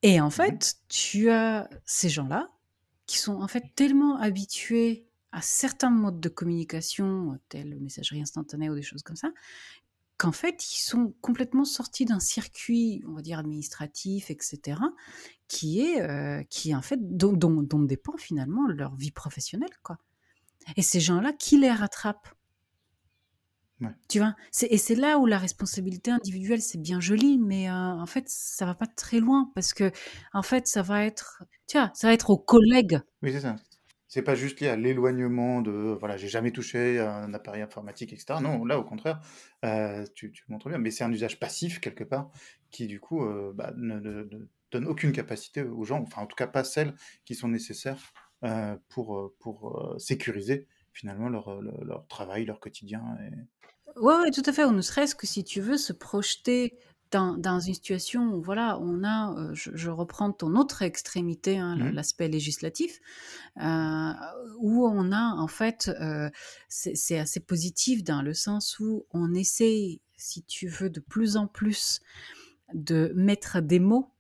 Et 0.02 0.22
en 0.22 0.30
fait, 0.30 0.78
tu 0.88 1.30
as 1.30 1.70
ces 1.86 2.10
gens-là 2.10 2.50
qui 3.06 3.18
sont 3.18 3.42
en 3.42 3.48
fait 3.48 3.64
tellement 3.76 4.18
habitués 4.18 5.06
à 5.32 5.42
certains 5.42 5.90
modes 5.90 6.20
de 6.20 6.30
communication, 6.30 7.40
tels 7.50 7.80
messagerie 7.80 8.22
instantanée 8.22 8.70
ou 8.70 8.76
des 8.76 8.82
choses 8.82 9.04
comme 9.04 9.16
ça, 9.16 9.30
qu'en 10.18 10.32
fait, 10.32 10.72
ils 10.74 10.82
sont 10.82 11.14
complètement 11.22 11.66
sortis 11.66 12.06
d'un 12.06 12.20
circuit, 12.20 13.04
on 13.08 13.14
va 13.14 13.22
dire, 13.22 13.40
administratif, 13.40 14.30
etc., 14.30 14.80
qui 15.48 15.82
est, 15.82 16.02
euh, 16.02 16.44
qui 16.50 16.76
en 16.76 16.82
fait, 16.82 17.00
dont, 17.00 17.34
dont, 17.34 17.64
dont, 17.64 17.82
dépend 17.82 18.18
finalement 18.18 18.68
leur 18.68 18.96
vie 18.96 19.12
professionnelle, 19.12 19.70
quoi. 19.82 19.98
Et 20.76 20.82
ces 20.82 21.00
gens-là, 21.00 21.34
qui 21.34 21.58
les 21.58 21.72
tu 24.08 24.20
vois? 24.20 24.36
et 24.70 24.78
c'est 24.78 24.96
là 24.96 25.18
où 25.18 25.26
la 25.26 25.38
responsabilité 25.38 26.12
individuelle, 26.12 26.62
c'est 26.62 26.82
bien 26.82 27.00
joli, 27.00 27.38
mais, 27.38 27.70
euh, 27.70 27.74
en 27.74 28.06
fait, 28.06 28.26
ça 28.28 28.66
va 28.66 28.76
pas 28.76 28.88
très 28.88 29.20
loin 29.20 29.52
parce 29.56 29.74
que 29.74 29.92
en 30.34 30.42
fait, 30.42 30.68
ça 30.68 30.82
va 30.82 31.06
être 31.06 31.44
tu 31.68 31.78
vois, 31.78 31.92
ça 31.94 32.08
va 32.08 32.14
être 32.14 32.30
aux 32.30 32.38
collègues. 32.38 33.00
Oui, 33.22 33.32
c'est 33.32 33.42
ça. 33.42 33.56
C'est 34.08 34.24
pas 34.24 34.34
juste 34.34 34.60
lié 34.60 34.70
à 34.70 34.76
l'éloignement 34.76 35.62
de, 35.62 35.72
voilà, 36.00 36.18
j'ai 36.18 36.28
jamais 36.28 36.52
touché 36.52 37.00
un 37.00 37.32
appareil 37.34 37.62
informatique 37.62 38.12
etc. 38.12 38.40
Non, 38.42 38.66
là, 38.66 38.80
au 38.80 38.84
contraire, 38.84 39.22
euh, 39.64 40.06
tu 40.16 40.32
tu 40.32 40.44
montres 40.50 40.68
bien, 40.68 40.80
mais 40.80 40.92
c'est 40.92 41.04
un 41.04 41.12
usage 41.12 41.40
passif 41.40 41.80
quelque 41.80 42.04
part 42.04 42.32
qui 42.72 42.88
du 42.88 43.00
coup, 43.00 43.24
euh, 43.24 43.52
bah, 43.54 43.72
ne 43.78 44.28
donne 44.72 44.88
aucune 44.88 45.12
capacité 45.12 45.62
aux 45.62 45.84
gens, 45.84 46.02
enfin, 46.02 46.22
en 46.24 46.26
tout 46.28 46.36
cas 46.36 46.48
pas 46.48 46.64
celles 46.64 46.96
qui 47.26 47.36
sont 47.36 47.48
nécessaires, 47.48 48.14
pour, 48.88 49.34
pour, 49.40 49.96
sécuriser 50.00 50.66
finalement 50.94 51.28
leur, 51.28 51.62
leur 51.62 52.08
travail, 52.08 52.46
leur 52.46 52.62
quotidien 52.62 53.04
et 53.22 53.36
Ouais, 53.96 54.32
tout 54.32 54.44
à 54.46 54.54
fait. 54.54 54.66
Ou 54.66 54.72
ne 54.72 54.82
serait-ce 54.82 55.16
que 55.16 55.28
si 55.28 55.44
tu 55.44 55.62
veux 55.62 55.78
se 55.78 55.94
projeter 55.94 56.78
dans, 57.12 57.36
dans 57.38 57.60
une 57.60 57.74
situation 57.74 58.34
où, 58.34 58.42
voilà, 58.42 58.80
on 58.80 59.04
a, 59.04 59.34
euh, 59.36 59.52
je, 59.54 59.90
reprends 59.90 60.32
ton 60.32 60.56
autre 60.56 60.82
extrémité, 60.82 61.58
hein, 61.58 61.76
mmh. 61.76 61.90
l'aspect 61.92 62.28
législatif, 62.28 63.00
euh, 63.58 64.12
où 64.60 64.86
on 64.86 65.12
a, 65.12 65.36
en 65.36 65.48
fait, 65.48 65.92
euh, 66.00 66.30
c'est 66.68 67.18
assez 67.18 67.40
positif 67.40 68.04
dans 68.04 68.22
le 68.22 68.34
sens 68.34 68.80
où 68.80 69.06
on 69.12 69.34
essaie, 69.34 70.02
si 70.18 70.44
tu 70.44 70.68
veux, 70.68 70.90
de 70.90 71.00
plus 71.00 71.36
en 71.36 71.48
plus 71.48 72.00
de 72.74 73.12
mettre 73.16 73.62
des 73.62 73.80
mots 73.80 74.12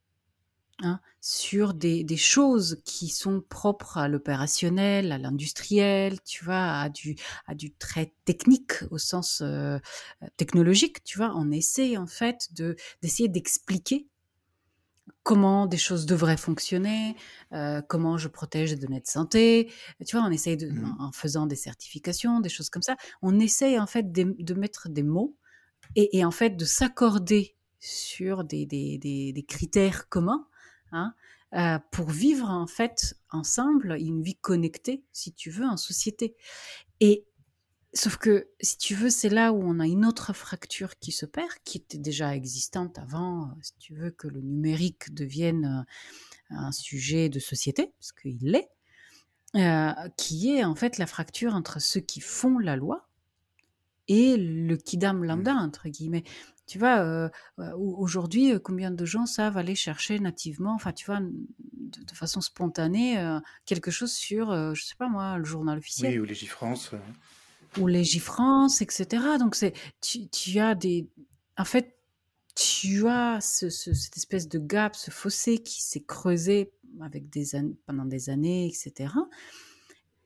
Hein, 0.81 1.01
sur 1.19 1.73
des, 1.73 2.05
des, 2.05 2.15
choses 2.15 2.81
qui 2.85 3.09
sont 3.09 3.41
propres 3.41 3.97
à 3.97 4.07
l'opérationnel, 4.07 5.11
à 5.11 5.17
l'industriel, 5.17 6.21
tu 6.23 6.45
vois, 6.45 6.79
à 6.79 6.87
du, 6.87 7.17
à 7.47 7.53
du 7.53 7.73
trait 7.73 8.13
technique 8.23 8.71
au 8.89 8.97
sens 8.97 9.41
euh, 9.43 9.77
technologique, 10.37 11.03
tu 11.03 11.17
vois. 11.17 11.33
On 11.35 11.51
essaie 11.51 11.97
en 11.97 12.07
fait 12.07 12.53
de 12.53 12.77
d'essayer 13.01 13.27
d'expliquer 13.27 14.07
comment 15.23 15.65
des 15.65 15.77
choses 15.77 16.05
devraient 16.05 16.37
fonctionner, 16.37 17.17
euh, 17.51 17.81
comment 17.81 18.17
je 18.17 18.29
protège 18.29 18.71
les 18.71 18.77
données 18.77 19.01
de 19.01 19.07
santé, 19.07 19.71
tu 20.07 20.15
vois, 20.15 20.25
on 20.25 20.31
essaye 20.31 20.55
de, 20.55 20.69
mmh. 20.69 20.95
en 20.99 21.11
faisant 21.11 21.45
des 21.45 21.57
certifications, 21.57 22.39
des 22.39 22.49
choses 22.49 22.69
comme 22.69 22.83
ça, 22.83 22.95
on 23.21 23.37
essaye 23.39 23.77
en 23.79 23.87
fait 23.87 24.13
de, 24.13 24.33
de 24.39 24.53
mettre 24.53 24.87
des 24.87 25.03
mots 25.03 25.35
et, 25.95 26.17
et 26.17 26.23
en 26.23 26.31
fait 26.31 26.51
de 26.51 26.65
s'accorder 26.65 27.57
sur 27.79 28.43
des, 28.43 28.65
des, 28.65 28.97
des, 28.97 29.33
des, 29.33 29.43
critères 29.43 30.09
communs 30.09 30.47
hein, 30.91 31.13
euh, 31.55 31.79
pour 31.91 32.09
vivre 32.09 32.49
en 32.49 32.67
fait 32.67 33.15
ensemble 33.31 33.97
une 33.99 34.21
vie 34.21 34.35
connectée, 34.35 35.03
si 35.11 35.33
tu 35.33 35.49
veux, 35.49 35.65
en 35.65 35.77
société. 35.77 36.35
Et 36.99 37.25
sauf 37.93 38.17
que, 38.17 38.49
si 38.61 38.77
tu 38.77 38.95
veux, 38.95 39.09
c'est 39.09 39.29
là 39.29 39.51
où 39.51 39.61
on 39.63 39.79
a 39.79 39.87
une 39.87 40.05
autre 40.05 40.33
fracture 40.33 40.99
qui 40.99 41.11
se 41.11 41.25
perd, 41.25 41.51
qui 41.63 41.77
était 41.77 41.97
déjà 41.97 42.35
existante 42.35 42.99
avant, 42.99 43.45
euh, 43.45 43.53
si 43.61 43.73
tu 43.79 43.95
veux, 43.95 44.11
que 44.11 44.27
le 44.27 44.41
numérique 44.41 45.13
devienne 45.13 45.85
euh, 46.51 46.55
un 46.55 46.71
sujet 46.71 47.29
de 47.29 47.39
société, 47.39 47.93
parce 47.99 48.11
qu'il 48.11 48.37
l'est, 48.41 48.69
qui 50.15 50.55
est 50.55 50.63
en 50.63 50.75
fait 50.75 50.99
la 50.99 51.07
fracture 51.07 51.55
entre 51.55 51.81
ceux 51.81 52.01
qui 52.01 52.19
font 52.19 52.59
la 52.59 52.75
loi 52.75 53.09
et 54.09 54.35
le 54.37 54.75
kidam 54.75 55.23
lambda, 55.23 55.53
mmh. 55.53 55.57
entre 55.57 55.87
guillemets. 55.87 56.23
Tu 56.69 56.77
vois, 56.77 56.99
euh, 56.99 57.29
euh, 57.57 57.75
aujourd'hui, 57.75 58.53
euh, 58.53 58.59
combien 58.59 58.91
de 58.91 59.03
gens 59.03 59.25
savent 59.25 59.57
aller 59.57 59.73
chercher 59.73 60.19
nativement, 60.19 60.75
enfin, 60.75 60.93
tu 60.93 61.03
vois, 61.07 61.19
de, 61.19 62.13
façon 62.13 62.41
spontanée, 62.41 63.17
quelque 63.65 63.89
chose 63.89 64.11
sur, 64.11 64.51
je 64.75 64.85
sais 64.85 64.93
pas 64.95 65.09
moi, 65.09 65.39
le 65.39 65.45
journal 65.45 65.79
officiel? 65.79 66.11
Oui, 66.13 66.19
ou 66.19 66.25
Légifrance. 66.25 66.91
Ou 67.79 67.87
Légifrance, 67.87 68.83
etc. 68.83 69.07
Donc, 69.39 69.55
c'est, 69.55 69.73
tu, 69.99 70.27
tu, 70.27 70.59
as 70.59 70.75
des. 70.75 71.07
En 71.57 71.65
fait, 71.65 71.97
tu 72.55 73.07
as 73.07 73.41
ce, 73.41 73.71
cette 73.71 74.17
espèce 74.17 74.47
de 74.47 74.59
gap, 74.59 74.95
ce 74.95 75.09
fossé 75.09 75.57
qui 75.57 75.81
s'est 75.81 76.03
creusé 76.03 76.71
avec 77.01 77.31
des 77.31 77.47
pendant 77.87 78.05
des 78.05 78.29
années, 78.29 78.67
etc., 78.67 79.11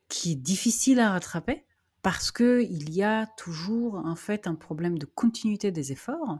qui 0.09 0.33
est 0.33 0.35
difficile 0.35 0.99
à 0.99 1.11
rattraper 1.11 1.63
parce 2.03 2.31
que 2.31 2.61
il 2.61 2.93
y 2.93 3.01
a 3.01 3.25
toujours 3.37 3.95
en 3.95 4.15
fait 4.15 4.45
un 4.45 4.55
problème 4.55 4.99
de 4.99 5.05
continuité 5.05 5.71
des 5.71 5.93
efforts. 5.93 6.39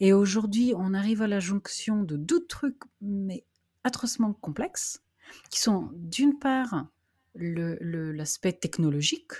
Et 0.00 0.12
aujourd'hui, 0.12 0.74
on 0.76 0.92
arrive 0.92 1.22
à 1.22 1.28
la 1.28 1.40
jonction 1.40 2.02
de 2.02 2.16
deux 2.16 2.44
trucs, 2.46 2.82
mais 3.00 3.46
atrocement 3.84 4.34
complexes, 4.34 5.02
qui 5.50 5.60
sont 5.60 5.90
d'une 5.94 6.38
part 6.38 6.88
l'aspect 7.36 8.52
technologique, 8.52 9.32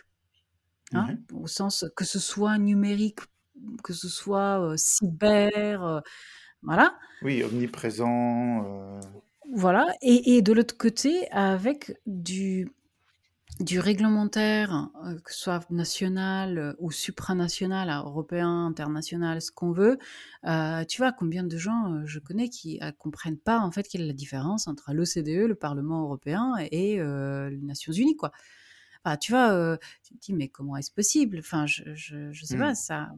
hein, 0.93 1.16
au 1.33 1.49
sens 1.49 1.85
que 1.97 2.04
ce 2.04 2.21
soit 2.21 2.57
numérique, 2.57 3.21
que 3.83 3.93
ce 3.93 4.09
soit 4.09 4.61
euh, 4.61 4.76
cyber, 4.76 5.85
euh, 5.85 6.00
voilà. 6.62 6.97
Oui, 7.23 7.43
omniprésent. 7.43 8.64
Euh. 8.64 9.00
Voilà, 9.52 9.87
et, 10.02 10.37
et 10.37 10.43
de 10.43 10.52
l'autre 10.52 10.76
côté, 10.76 11.28
avec 11.31 11.99
du 12.07 12.69
du 13.61 13.79
réglementaire, 13.79 14.91
euh, 15.05 15.19
que 15.21 15.33
ce 15.33 15.39
soit 15.39 15.71
national 15.71 16.59
euh, 16.59 16.73
ou 16.81 16.91
supranational, 16.91 17.89
européen, 17.89 18.67
international, 18.67 19.41
ce 19.41 19.53
qu'on 19.53 19.71
veut, 19.71 19.99
euh, 20.45 20.85
tu 20.85 21.01
vois 21.01 21.13
combien 21.13 21.45
de 21.45 21.57
gens 21.57 22.05
je 22.05 22.19
connais 22.19 22.49
qui 22.49 22.79
ne 22.81 22.91
comprennent 22.91 23.39
pas 23.39 23.61
en 23.61 23.71
fait 23.71 23.87
quelle 23.87 24.03
est 24.03 24.07
la 24.07 24.13
différence 24.13 24.67
entre 24.67 24.93
l'OCDE, 24.93 25.47
le 25.47 25.55
Parlement 25.55 26.03
européen 26.03 26.55
et 26.73 26.97
les 26.97 27.63
Nations 27.63 27.93
Unies, 27.93 28.17
quoi. 28.17 28.33
Enfin, 29.05 29.19
tu 29.19 29.33
vois, 29.33 29.79
tu 30.03 30.15
te 30.15 30.21
dis 30.21 30.33
mais 30.33 30.49
comment 30.49 30.77
est-ce 30.77 30.91
possible? 30.91 31.39
Enfin, 31.39 31.67
je, 31.67 31.95
je, 31.95 32.45
sais 32.45 32.57
pas, 32.57 32.73
mmh. 32.73 32.75
ça. 32.75 33.11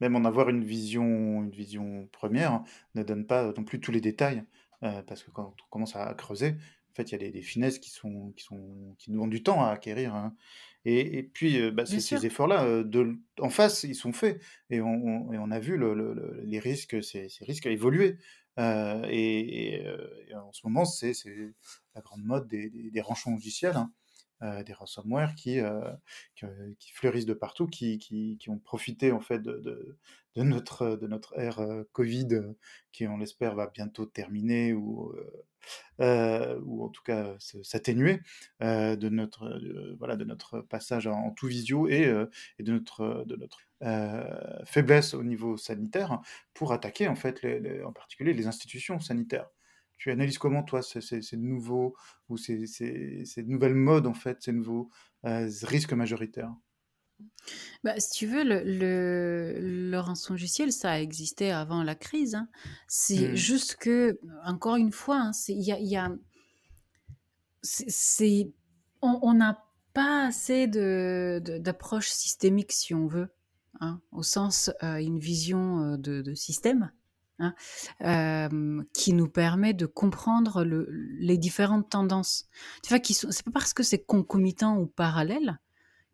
Même 0.00 0.14
en 0.14 0.24
avoir 0.24 0.48
une 0.48 0.64
vision, 0.64 1.42
une 1.42 1.50
vision 1.50 2.08
première 2.12 2.62
ne 2.94 3.02
donne 3.02 3.26
pas 3.26 3.52
non 3.56 3.64
plus 3.64 3.80
tous 3.80 3.90
les 3.90 4.00
détails, 4.00 4.44
parce 4.80 5.22
que 5.22 5.30
quand 5.32 5.54
on 5.60 5.70
commence 5.70 5.96
à 5.96 6.14
creuser, 6.14 6.56
en 6.92 6.94
fait, 6.94 7.10
il 7.10 7.22
y 7.22 7.26
a 7.26 7.30
des, 7.30 7.42
finesses 7.42 7.78
qui, 7.78 7.88
sont, 7.88 8.32
qui, 8.36 8.44
sont, 8.44 8.94
qui 8.98 9.10
nous 9.10 9.16
demandent 9.16 9.30
du 9.30 9.42
temps 9.42 9.64
à 9.64 9.70
acquérir. 9.70 10.14
Hein. 10.14 10.36
Et, 10.84 11.22
puis, 11.22 11.58
euh, 11.58 11.70
bah, 11.70 11.86
ces, 11.86 12.26
efforts-là, 12.26 12.64
euh, 12.64 13.14
en 13.40 13.48
face, 13.48 13.84
ils 13.84 13.94
sont 13.94 14.12
faits. 14.12 14.42
Et 14.68 14.82
on, 14.82 15.32
et 15.32 15.38
on 15.38 15.50
a 15.50 15.58
vu 15.58 15.78
le, 15.78 16.42
les 16.44 16.58
risques, 16.58 17.02
ces, 17.02 17.30
ces, 17.30 17.44
risques 17.46 17.66
évoluer. 17.66 18.18
Euh, 18.58 19.06
et, 19.08 19.82
en 20.34 20.52
ce 20.52 20.66
moment, 20.66 20.84
c'est 20.84 21.14
la 21.94 22.02
grande 22.02 22.24
mode 22.24 22.46
des, 22.48 22.68
des, 22.68 23.00
ranchons 23.00 23.30
logiciels. 23.30 23.76
Hein. 23.76 23.90
Des 24.64 24.72
ransomware 24.72 25.34
qui, 25.34 25.60
qui, 26.78 26.92
fleurissent 26.92 27.26
de 27.26 27.34
partout, 27.34 27.66
qui, 27.66 28.38
ont 28.48 28.58
profité 28.58 29.12
en 29.12 29.20
fait 29.20 29.40
de, 29.40 29.96
notre, 30.36 30.96
de 30.96 31.06
notre 31.06 31.38
ère 31.38 31.60
Covid, 31.92 32.28
qui 32.92 33.06
on 33.06 33.18
l'espère 33.18 33.54
va 33.54 33.68
bientôt 33.68 34.06
terminer 34.06 34.72
ou, 34.72 35.14
ou 35.98 36.84
en 36.84 36.88
tout 36.88 37.02
cas 37.02 37.34
s'atténuer 37.38 38.20
de 38.60 39.08
notre, 39.08 39.60
voilà, 39.98 40.16
de 40.16 40.24
notre 40.24 40.60
passage 40.60 41.06
en, 41.06 41.30
tout 41.30 41.46
visio 41.46 41.88
et, 41.88 42.12
et 42.58 42.62
de 42.62 42.72
notre, 42.72 43.24
de 43.26 43.36
notre 43.36 43.60
faiblesse 44.64 45.14
au 45.14 45.24
niveau 45.24 45.56
sanitaire 45.56 46.20
pour 46.54 46.72
attaquer 46.72 47.08
en 47.08 47.16
fait 47.16 47.40
en 47.84 47.92
particulier 47.92 48.32
les 48.32 48.46
institutions 48.46 49.00
sanitaires 49.00 49.48
tu 50.02 50.10
analyses 50.10 50.38
comment, 50.38 50.64
toi, 50.64 50.82
ces, 50.82 51.00
ces, 51.00 51.36
nouveaux 51.36 51.94
ou 52.28 52.36
ces, 52.36 52.66
ces, 52.66 53.42
nouvelles 53.44 53.76
modes, 53.76 54.08
en 54.08 54.14
fait, 54.14 54.42
ces 54.42 54.50
nouveaux 54.50 54.90
euh, 55.24 55.48
risques 55.62 55.92
majoritaires? 55.92 56.52
Bah, 57.84 58.00
si 58.00 58.10
tu 58.10 58.26
veux, 58.26 58.42
le, 58.42 58.64
le, 58.64 59.90
le 59.90 60.00
rançongiciel, 60.00 60.72
ça 60.72 60.90
a 60.90 60.98
existé 60.98 61.52
avant 61.52 61.84
la 61.84 61.94
crise. 61.94 62.34
Hein. 62.34 62.48
C'est 62.88 63.28
mmh. 63.28 63.36
juste 63.36 63.76
que, 63.76 64.18
encore 64.44 64.74
une 64.74 64.90
fois, 64.90 65.18
hein, 65.20 65.30
y 65.46 65.70
a, 65.70 65.78
y 65.78 65.94
a 65.94 66.10
c'est, 67.62 68.50
on 69.02 69.34
n'a 69.34 69.64
pas 69.92 70.26
assez 70.26 70.66
de, 70.66 71.40
d'approche 71.60 72.08
systémique, 72.08 72.72
si 72.72 72.92
on 72.92 73.06
veut, 73.06 73.28
hein, 73.78 74.00
au 74.10 74.24
sens 74.24 74.72
euh, 74.82 74.96
une 74.96 75.20
vision 75.20 75.92
euh, 75.92 75.96
de, 75.96 76.22
de 76.22 76.34
système. 76.34 76.90
Hein, 77.38 77.54
euh, 78.02 78.82
qui 78.92 79.14
nous 79.14 79.28
permet 79.28 79.74
de 79.74 79.86
comprendre 79.86 80.64
le, 80.64 80.86
les 80.90 81.38
différentes 81.38 81.88
tendances. 81.90 82.46
Tu 82.82 82.90
vois, 82.90 83.00
qui 83.00 83.14
sont, 83.14 83.30
c'est 83.30 83.44
pas 83.44 83.50
parce 83.50 83.74
que 83.74 83.82
c'est 83.82 84.04
concomitant 84.04 84.76
ou 84.78 84.86
parallèle 84.86 85.58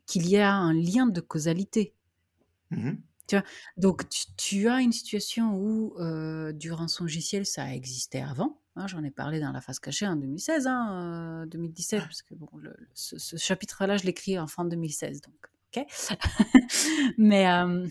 qu'il 0.07 0.27
y 0.29 0.39
a 0.39 0.55
un 0.55 0.73
lien 0.73 1.07
de 1.07 1.21
causalité. 1.21 1.95
Mmh 2.71 2.93
tu 3.27 3.37
vois, 3.37 3.45
donc 3.77 4.09
tu, 4.39 4.69
as 4.69 4.81
une 4.81 4.93
situation 4.93 5.55
où 5.55 5.95
euh, 5.99 6.51
du 6.51 6.73
rançongiciel, 6.73 7.45
ça 7.45 7.75
existait 7.75 8.23
avant. 8.23 8.59
Hein, 8.75 8.87
j'en 8.87 9.05
ai 9.05 9.11
parlé 9.11 9.39
dans 9.39 9.53
la 9.53 9.61
phase 9.61 9.79
cachée 9.81 10.07
en 10.07 10.17
2016, 10.17 10.67
hein, 10.67 11.45
2017, 11.49 12.01
parce 12.01 12.23
que 12.23 12.35
bon, 12.35 12.49
ce, 12.95 13.37
chapitre-là, 13.37 13.99
je 13.99 14.05
l'écris 14.05 14.39
en 14.39 14.47
fin 14.47 14.65
2016, 14.65 15.21
donc 15.21 15.35
ok. 15.77 15.85
mais 17.19 17.47
euh, 17.51 17.87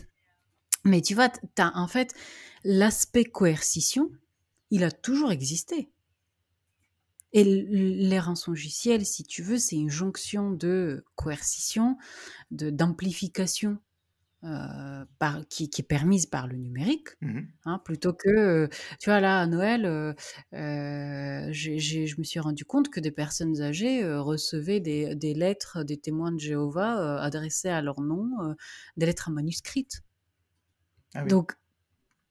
mais 0.88 1.02
tu 1.02 1.14
vois, 1.14 1.30
as 1.60 1.78
en 1.78 1.88
fait 1.88 2.14
l'aspect 2.68 3.24
coercition, 3.24 4.12
il 4.72 4.84
a 4.84 4.92
toujours 4.92 5.32
existé. 5.32 5.90
Et 7.32 7.44
les 7.44 8.20
rançongiciels, 8.20 9.06
si 9.06 9.24
tu 9.24 9.42
veux, 9.42 9.58
c'est 9.58 9.78
une 9.78 9.90
jonction 9.90 10.52
de 10.52 11.06
coercition, 11.16 11.98
de 12.52 12.70
d'amplification 12.70 13.80
euh, 14.44 15.06
qui, 15.50 15.64
est 15.64 15.88
permise 15.88 16.26
par 16.26 16.48
le 16.48 16.58
numérique, 16.58 17.10
mmh 17.22 17.40
hein, 17.66 17.82
plutôt 17.86 18.14
que, 18.14 18.30
euh, 18.30 18.68
tu 19.00 19.10
vois, 19.10 19.20
là, 19.22 19.40
à 19.40 19.48
Noël, 19.48 19.86
euh, 19.86 20.14
je 21.52 22.18
me 22.18 22.24
suis 22.24 22.40
rendu 22.40 22.66
compte 22.66 22.90
que 22.90 23.00
des 23.00 23.12
personnes 23.12 23.62
âgées 23.62 24.06
recevaient 24.18 24.80
des, 24.82 25.34
lettres 25.34 25.84
des 25.84 25.98
témoins 25.98 26.34
de 26.34 26.40
Jéhovah 26.40 27.22
adressées 27.22 27.70
à 27.70 27.82
leur 27.82 28.02
nom, 28.02 28.56
des 28.98 29.06
lettres 29.06 29.32
manuscrites. 29.32 30.02
Ah 31.14 31.24
Donc, 31.26 31.54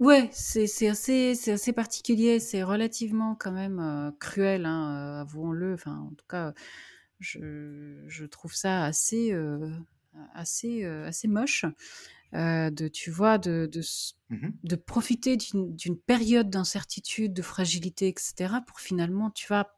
ouais, 0.01 0.29
c'est 0.33 0.89
assez, 0.89 1.33
assez 1.51 1.73
particulier, 1.73 2.41
c'est 2.41 2.63
relativement 2.63 3.35
quand 3.35 3.53
même 3.53 3.81
euh, 3.81 4.11
cruel, 4.19 4.67
hein, 4.67 5.19
euh, 5.19 5.21
avouons-le. 5.23 5.75
Enfin, 5.75 5.99
en 5.99 6.15
tout 6.15 6.27
cas, 6.29 6.55
je, 7.21 8.03
je 8.07 8.25
trouve 8.27 8.55
ça 8.55 8.85
assez, 8.85 9.33
euh, 9.33 9.71
assez, 10.35 10.85
assez 10.85 11.29
moche. 11.29 11.65
de, 12.33 12.89
tu 12.89 13.11
vois, 13.11 13.39
de, 13.39 13.69
de, 13.73 13.81
mmh 14.31 14.49
de 14.65 14.77
profiter 14.77 15.37
d'une 15.37 15.99
période 15.99 16.51
d'incertitude, 16.51 17.33
de 17.33 17.43
fragilité, 17.43 18.09
etc., 18.09 18.55
pour 18.67 18.81
finalement, 18.81 19.31
tu 19.31 19.47
vas 19.49 19.77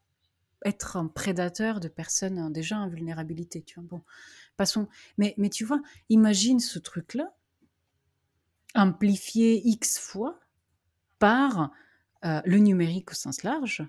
être 0.65 0.97
un 0.97 1.07
prédateur 1.07 1.81
de 1.81 1.89
personnes 1.89 2.39
hein, 2.39 2.51
déjà 2.51 2.79
en 2.79 2.89
vulnérabilité. 2.89 3.63
Tu 3.63 3.75
vois. 3.77 3.85
Bon, 3.89 4.03
passons. 4.57 4.89
Mais, 5.19 5.35
mais 5.39 5.51
tu 5.51 5.65
vois, 5.65 5.81
imagine 6.09 6.61
ce 6.61 6.79
truc-là 6.79 7.38
amplifié 8.75 9.67
X 9.67 9.99
fois 9.99 10.39
par 11.19 11.71
euh, 12.25 12.41
le 12.45 12.59
numérique 12.59 13.13
au 13.13 13.15
sens 13.15 13.43
large, 13.43 13.87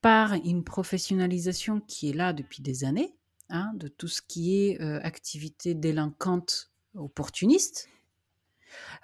par 0.00 0.34
une 0.34 0.64
professionnalisation 0.64 1.80
qui 1.80 2.10
est 2.10 2.12
là 2.12 2.32
depuis 2.32 2.62
des 2.62 2.84
années, 2.84 3.16
hein, 3.48 3.72
de 3.74 3.88
tout 3.88 4.08
ce 4.08 4.22
qui 4.22 4.56
est 4.56 4.80
euh, 4.80 5.00
activité 5.02 5.74
délinquante 5.74 6.70
opportuniste, 6.94 7.88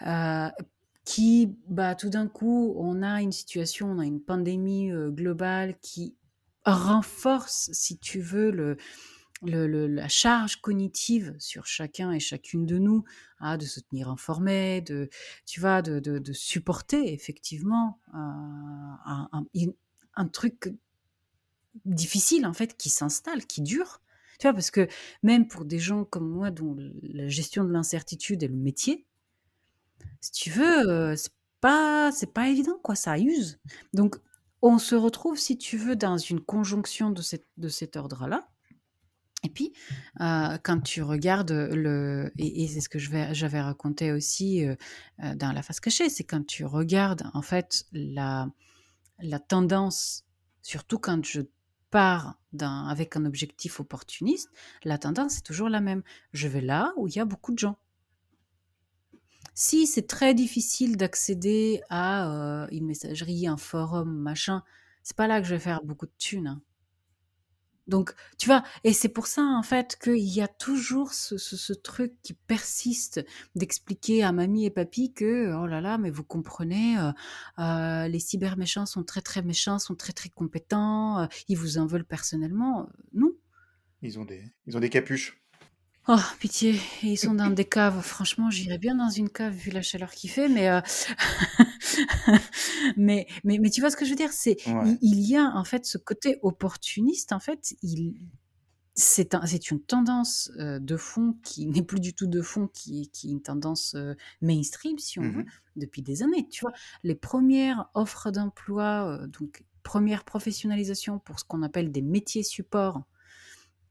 euh, 0.06 0.48
qui, 1.04 1.54
bah, 1.68 1.94
tout 1.94 2.10
d'un 2.10 2.28
coup, 2.28 2.74
on 2.76 3.02
a 3.02 3.20
une 3.22 3.32
situation, 3.32 3.90
on 3.90 3.98
a 3.98 4.06
une 4.06 4.20
pandémie 4.20 4.90
globale 5.08 5.76
qui 5.80 6.14
renforce, 6.64 7.70
si 7.72 7.98
tu 7.98 8.20
veux, 8.20 8.50
le, 8.50 8.76
la 9.42 10.08
charge 10.08 10.60
cognitive 10.60 11.34
sur 11.38 11.66
chacun 11.66 12.12
et 12.12 12.20
chacune 12.20 12.66
de 12.66 12.78
nous, 12.78 13.04
ah, 13.38 13.56
de 13.56 13.64
se 13.64 13.80
tenir 13.80 14.08
informé, 14.08 14.80
de, 14.80 15.08
tu 15.46 15.60
vois, 15.60 15.82
de, 15.82 15.98
de, 15.98 16.32
supporter 16.32 17.12
effectivement 17.12 17.98
un, 18.12 18.98
un, 20.14 20.28
truc 20.28 20.72
difficile 21.84 22.46
en 22.46 22.52
fait 22.52 22.76
qui 22.76 22.90
s'installe, 22.90 23.44
qui 23.46 23.62
dure. 23.62 24.00
Tu 24.38 24.46
vois, 24.46 24.54
parce 24.54 24.70
que 24.70 24.88
même 25.22 25.46
pour 25.46 25.64
des 25.64 25.78
gens 25.78 26.04
comme 26.04 26.28
moi 26.28 26.50
dont 26.50 26.76
la 27.02 27.28
gestion 27.28 27.64
de 27.64 27.72
l'incertitude 27.72 28.42
est 28.42 28.48
le 28.48 28.56
métier, 28.56 29.06
si 30.20 30.32
tu 30.32 30.50
veux, 30.50 30.88
euh, 30.88 31.16
c'est 31.16 31.32
pas, 31.60 32.10
c'est 32.12 32.32
pas 32.32 32.48
évident 32.48 32.78
quoi, 32.82 32.94
ça 32.94 33.18
use. 33.18 33.60
Donc 33.92 34.16
on 34.62 34.78
se 34.78 34.94
retrouve, 34.94 35.38
si 35.38 35.58
tu 35.58 35.76
veux, 35.76 35.96
dans 35.96 36.18
une 36.18 36.40
conjonction 36.40 37.10
de, 37.10 37.22
cette, 37.22 37.46
de 37.56 37.68
cet 37.68 37.96
ordre-là 37.96 38.51
et 39.42 39.48
puis, 39.48 39.72
euh, 40.20 40.56
quand 40.62 40.80
tu 40.80 41.02
regardes 41.02 41.50
le, 41.50 42.32
et, 42.38 42.68
c'est 42.68 42.80
ce 42.80 42.88
que 42.88 42.98
j'avais 42.98 43.60
raconté 43.60 44.12
aussi 44.12 44.64
euh, 44.64 44.76
euh, 45.24 45.34
dans 45.34 45.52
la 45.52 45.62
face 45.62 45.80
cachée, 45.80 46.08
c'est 46.08 46.24
quand 46.24 46.46
tu 46.46 46.64
regardes 46.64 47.28
en 47.34 47.42
fait 47.42 47.84
la, 47.92 48.48
la 49.18 49.40
tendance, 49.40 50.24
surtout 50.62 50.98
quand 50.98 51.24
je 51.24 51.40
pars 51.90 52.38
avec 52.60 53.16
un 53.16 53.24
objectif 53.24 53.80
opportuniste, 53.80 54.48
la 54.84 54.96
tendance 54.96 55.38
est 55.38 55.42
toujours 55.42 55.68
la 55.68 55.80
même. 55.80 56.02
Je 56.32 56.46
vais 56.46 56.60
là 56.60 56.92
où 56.96 57.08
il 57.08 57.16
y 57.16 57.20
a 57.20 57.24
beaucoup 57.24 57.52
de 57.52 57.58
gens. 57.58 57.76
Si 59.54 59.86
c'est 59.86 60.06
très 60.06 60.34
difficile 60.34 60.96
d'accéder 60.96 61.82
à 61.90 62.66
une 62.70 62.86
messagerie, 62.86 63.46
un 63.46 63.58
forum, 63.58 64.14
machin, 64.14 64.62
c'est 65.02 65.16
pas 65.16 65.26
là 65.26 65.40
que 65.40 65.46
je 65.46 65.54
vais 65.54 65.60
faire 65.60 65.82
beaucoup 65.82 66.06
de 66.06 66.12
thunes. 66.16 66.46
Hein. 66.46 66.62
Donc, 67.92 68.14
tu 68.38 68.46
vois, 68.46 68.62
et 68.84 68.94
c'est 68.94 69.10
pour 69.10 69.26
ça, 69.26 69.42
en 69.42 69.62
fait, 69.62 69.98
qu'il 70.02 70.16
y 70.16 70.40
a 70.40 70.48
toujours 70.48 71.12
ce, 71.12 71.74
truc 71.74 72.14
qui 72.22 72.32
persiste 72.32 73.22
d'expliquer 73.54 74.22
à 74.22 74.32
mamie 74.32 74.64
et 74.64 74.70
papy 74.70 75.12
que, 75.12 75.54
oh 75.54 75.66
là 75.66 75.82
là, 75.82 75.98
mais 75.98 76.08
vous 76.08 76.24
comprenez, 76.24 76.96
euh, 76.98 77.12
euh, 77.58 78.08
les 78.08 78.18
cyberméchants 78.18 78.86
sont 78.86 79.04
très 79.04 79.20
très 79.20 79.42
méchants, 79.42 79.78
sont 79.78 79.94
très 79.94 80.14
très 80.14 80.30
compétents, 80.30 81.18
euh, 81.18 81.26
ils 81.48 81.58
vous 81.58 81.76
en 81.76 81.84
veulent 81.84 82.06
personnellement. 82.06 82.88
Non. 83.12 83.32
Ils 84.00 84.18
ont 84.18 84.24
des, 84.24 84.42
ils 84.66 84.74
ont 84.74 84.80
des 84.80 84.88
capuches. 84.88 85.41
Oh, 86.08 86.16
pitié, 86.40 86.80
ils 87.04 87.16
sont 87.16 87.34
dans 87.34 87.50
des 87.50 87.64
caves. 87.64 88.02
Franchement, 88.02 88.50
j'irais 88.50 88.78
bien 88.78 88.96
dans 88.96 89.08
une 89.08 89.30
cave 89.30 89.54
vu 89.54 89.70
la 89.70 89.82
chaleur 89.82 90.10
qu'il 90.10 90.30
fait, 90.30 90.48
mais, 90.48 90.68
euh, 90.68 90.80
mais, 92.96 93.28
mais, 93.44 93.58
mais, 93.58 93.70
tu 93.70 93.80
vois 93.80 93.88
ce 93.88 93.96
que 93.96 94.04
je 94.04 94.10
veux 94.10 94.16
dire? 94.16 94.32
C'est 94.32 94.56
il, 95.00 95.20
y 95.20 95.36
a 95.36 95.52
en 95.54 95.62
fait 95.62 95.86
ce 95.86 95.98
côté 95.98 96.40
opportuniste. 96.42 97.32
En 97.32 97.38
fait, 97.38 97.76
il 97.82 98.16
c'est 98.94 99.34
un, 99.36 99.46
une 99.46 99.80
tendance 99.80 100.50
euh, 100.58 100.80
de 100.80 100.96
fond 100.96 101.36
qui 101.44 101.66
n'est 101.68 101.82
plus 101.82 102.00
du 102.00 102.14
tout 102.14 102.26
de 102.26 102.42
fond, 102.42 102.66
qui, 102.66 103.08
qui 103.10 103.28
est 103.28 103.32
une 103.32 103.42
tendance 103.42 103.94
euh, 103.94 104.14
mainstream, 104.40 104.98
si 104.98 105.20
on 105.20 105.30
veut, 105.30 105.42
mmh 105.42 105.46
depuis 105.74 106.02
des 106.02 106.22
années. 106.22 106.46
Tu 106.50 106.60
vois, 106.60 106.72
les 107.02 107.14
premières 107.14 107.88
offres 107.94 108.30
d'emploi, 108.30 109.26
donc 109.28 109.64
première 109.82 110.22
professionnalisation 110.22 111.18
pour 111.18 111.40
ce 111.40 111.46
qu'on 111.46 111.62
appelle 111.62 111.90
des 111.90 112.02
métiers 112.02 112.42
support. 112.42 113.02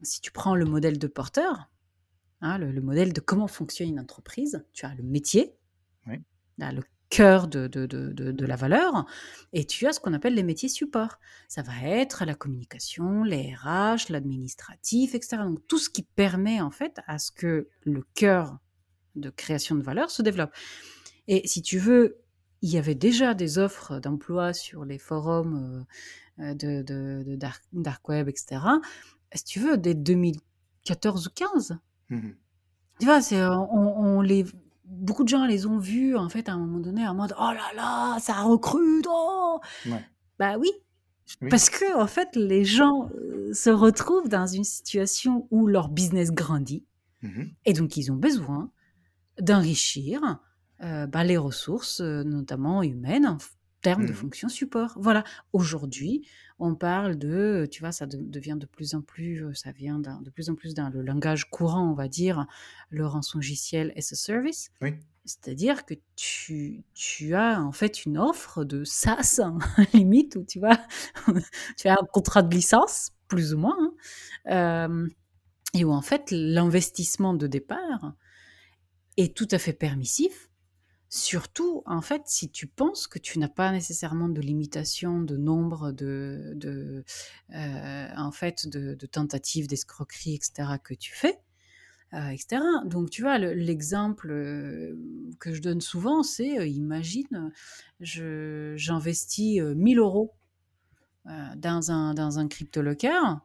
Si 0.03 0.21
tu 0.21 0.31
prends 0.31 0.53
le 0.53 0.65
modèle 0.65 0.99
de 0.99 1.07
porteur, 1.07 1.71
Hein, 2.41 2.57
le, 2.57 2.81
modèle 2.81 3.13
de 3.13 3.21
comment 3.21 3.47
fonctionne 3.47 3.89
une 3.89 3.99
entreprise. 3.99 4.65
Tu 4.73 4.85
as 4.85 4.95
le 4.95 5.03
métier, 5.03 5.53
le 6.57 6.81
cœur 7.09 7.47
de, 7.47 7.67
de, 7.67 8.45
la 8.45 8.55
valeur, 8.55 9.05
et 9.51 9.65
tu 9.65 9.85
as 9.85 9.93
ce 9.93 9.99
qu'on 9.99 10.13
appelle 10.13 10.33
les 10.33 10.43
métiers 10.43 10.69
support. 10.69 11.19
Ça 11.47 11.61
va 11.61 11.73
être 11.83 12.23
la 12.25 12.35
communication, 12.35 13.23
les 13.23 13.53
RH, 13.55 14.09
l'administratif, 14.09 15.13
etc. 15.13 15.37
Donc 15.43 15.59
tout 15.67 15.77
ce 15.77 15.89
qui 15.89 16.03
permet 16.03 16.61
en 16.61 16.71
fait 16.71 16.99
à 17.07 17.19
ce 17.19 17.31
que 17.31 17.67
le 17.83 18.03
cœur 18.13 18.57
de 19.15 19.29
création 19.29 19.75
de 19.75 19.81
valeur 19.81 20.09
se 20.09 20.21
développe. 20.21 20.51
Et 21.27 21.47
si 21.47 21.61
tu 21.61 21.79
veux, 21.79 22.21
il 22.61 22.69
y 22.69 22.77
avait 22.77 22.95
déjà 22.95 23.33
des 23.33 23.57
offres 23.57 23.99
d'emploi 23.99 24.53
sur 24.53 24.85
les 24.85 24.99
forums 24.99 25.85
euh, 26.39 26.53
de, 26.53 27.35
dark, 27.35 27.61
dark, 27.73 28.07
web, 28.07 28.29
etc. 28.29 28.61
Si 29.33 29.43
tu 29.43 29.59
veux, 29.59 29.77
dès 29.77 29.95
2000 29.95 30.37
14 30.85 31.27
ou 31.27 31.29
15. 31.29 31.77
Mmh 32.11 32.29
Tu 32.99 33.05
vois, 33.05 33.21
c'est, 33.21 33.43
on, 33.43 34.17
on 34.17 34.21
les, 34.21 34.45
beaucoup 34.85 35.23
de 35.23 35.29
gens 35.29 35.45
les 35.47 35.65
ont 35.65 35.79
vus, 35.79 36.15
en 36.15 36.29
fait, 36.29 36.47
à 36.49 36.53
un 36.53 36.57
moment 36.59 36.79
donné, 36.79 37.07
en 37.07 37.15
mode, 37.15 37.33
oh 37.39 37.51
là 37.51 37.71
là, 37.75 38.19
ça 38.19 38.41
recrute, 38.43 39.07
oh! 39.09 39.59
Ouais. 39.87 40.05
Bah 40.37 40.57
oui, 40.59 40.69
Oui. 41.41 41.49
parce 41.49 41.69
que, 41.71 41.97
en 41.99 42.07
fait, 42.07 42.35
les 42.35 42.63
gens 42.65 43.09
euh, 43.15 43.53
se 43.53 43.69
retrouvent 43.71 44.29
dans 44.29 44.45
une 44.47 44.63
situation 44.65 45.47
où 45.51 45.65
leur 45.67 45.89
business 45.89 46.31
grandit, 46.31 46.85
Mmh 47.23 47.43
et 47.65 47.73
donc 47.73 47.97
ils 47.97 48.11
ont 48.11 48.15
besoin 48.15 48.71
d'enrichir 49.39 50.39
euh, 50.83 51.05
bah, 51.05 51.23
les 51.23 51.37
ressources, 51.37 52.01
euh, 52.01 52.23
notamment 52.23 52.81
humaines, 52.81 53.37
termes 53.81 54.05
de 54.05 54.11
Mhm. 54.11 54.15
fonction 54.17 54.49
support. 54.49 54.93
Voilà. 54.99 55.23
Aujourd'hui, 55.53 56.27
on 56.59 56.75
parle 56.75 57.17
de, 57.17 57.67
tu 57.71 57.79
vois, 57.81 57.91
ça 57.91 58.05
de- 58.05 58.17
devient 58.21 58.57
de 58.59 58.65
plus 58.67 58.93
en 58.95 59.01
plus, 59.01 59.43
euh, 59.45 59.53
ça 59.53 59.71
vient 59.71 59.99
de 59.99 60.29
plus 60.29 60.49
en 60.49 60.55
plus 60.55 60.73
dans 60.75 60.89
le 60.89 61.01
langage 61.01 61.49
courant, 61.49 61.89
on 61.89 61.93
va 61.95 62.07
dire, 62.07 62.45
le 62.89 63.05
rançongiciel 63.07 63.93
as 63.97 64.11
a 64.11 64.15
service. 64.15 64.69
Oui. 64.81 64.93
C'est-à-dire 65.25 65.85
que 65.85 65.93
tu, 66.15 66.83
tu 66.93 67.35
as 67.35 67.61
en 67.61 67.71
fait 67.71 68.05
une 68.05 68.17
offre 68.17 68.63
de 68.63 68.83
SaaS, 68.83 69.39
hein, 69.43 69.57
limite, 69.93 70.35
où 70.35 70.43
tu 70.43 70.59
vois, 70.59 70.77
tu 71.77 71.87
as 71.87 71.93
un 71.93 72.05
contrat 72.11 72.41
de 72.43 72.53
licence, 72.55 73.11
plus 73.27 73.53
ou 73.53 73.57
moins, 73.59 73.77
hein, 73.79 73.93
euh, 74.51 75.09
et 75.73 75.85
où 75.85 75.91
en 75.91 76.01
fait 76.01 76.29
l'investissement 76.31 77.33
de 77.33 77.47
départ 77.47 78.13
est 79.17 79.35
tout 79.35 79.47
à 79.51 79.57
fait 79.57 79.73
permissif. 79.73 80.49
Surtout, 81.13 81.83
en 81.85 82.01
fait, 82.01 82.21
si 82.27 82.49
tu 82.49 82.67
penses 82.67 83.05
que 83.05 83.19
tu 83.19 83.37
n'as 83.37 83.49
pas 83.49 83.73
nécessairement 83.73 84.29
de 84.29 84.39
limitation 84.39 85.19
de 85.21 85.35
nombre 85.35 85.91
de, 85.91 87.03
euh, 87.53 88.07
en 88.15 88.31
fait, 88.31 88.65
de, 88.69 88.95
tentatives 89.07 89.67
d'escroquerie, 89.67 90.35
etc., 90.35 90.79
que 90.79 90.93
tu 90.93 91.13
fais, 91.13 91.37
euh, 92.13 92.29
etc. 92.29 92.63
Donc, 92.85 93.09
tu 93.11 93.23
vois, 93.23 93.39
le- 93.39 93.53
l'exemple 93.53 94.31
euh, 94.31 94.95
que 95.39 95.53
je 95.53 95.61
donne 95.61 95.81
souvent, 95.81 96.23
c'est, 96.23 96.69
imagine, 96.71 97.51
j'investis 98.01 99.59
euh, 99.61 99.75
1000 99.75 99.99
euros 99.99 100.33
dans 101.55 101.91
un, 101.91 102.13
dans 102.13 102.39
un 102.39 102.47
crypto-locker. 102.47 103.39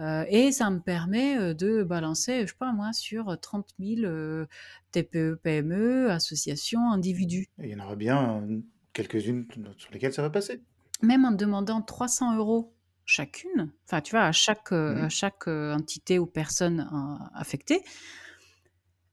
Euh, 0.00 0.24
et 0.28 0.52
ça 0.52 0.70
me 0.70 0.80
permet 0.80 1.38
euh, 1.38 1.54
de 1.54 1.82
balancer, 1.82 2.42
je 2.42 2.48
sais 2.48 2.58
pas 2.58 2.72
moi, 2.72 2.92
sur 2.92 3.38
30 3.38 3.68
000 3.78 4.02
euh, 4.04 4.46
TPE, 4.92 5.40
PME, 5.42 6.10
associations, 6.10 6.90
individus. 6.90 7.48
Et 7.58 7.68
il 7.68 7.70
y 7.70 7.74
en 7.80 7.84
aura 7.84 7.96
bien 7.96 8.42
euh, 8.42 8.60
quelques-unes 8.92 9.46
sur 9.78 9.90
lesquelles 9.92 10.12
ça 10.12 10.22
va 10.22 10.30
passer. 10.30 10.62
Même 11.02 11.24
en 11.24 11.32
demandant 11.32 11.80
300 11.80 12.36
euros 12.36 12.74
chacune, 13.06 13.72
enfin 13.86 14.00
tu 14.00 14.12
vois, 14.12 14.24
à 14.24 14.32
chaque, 14.32 14.70
à 14.72 15.08
chaque 15.08 15.48
euh, 15.48 15.74
entité 15.74 16.18
ou 16.18 16.26
personne 16.26 16.88
affectée, 17.34 17.82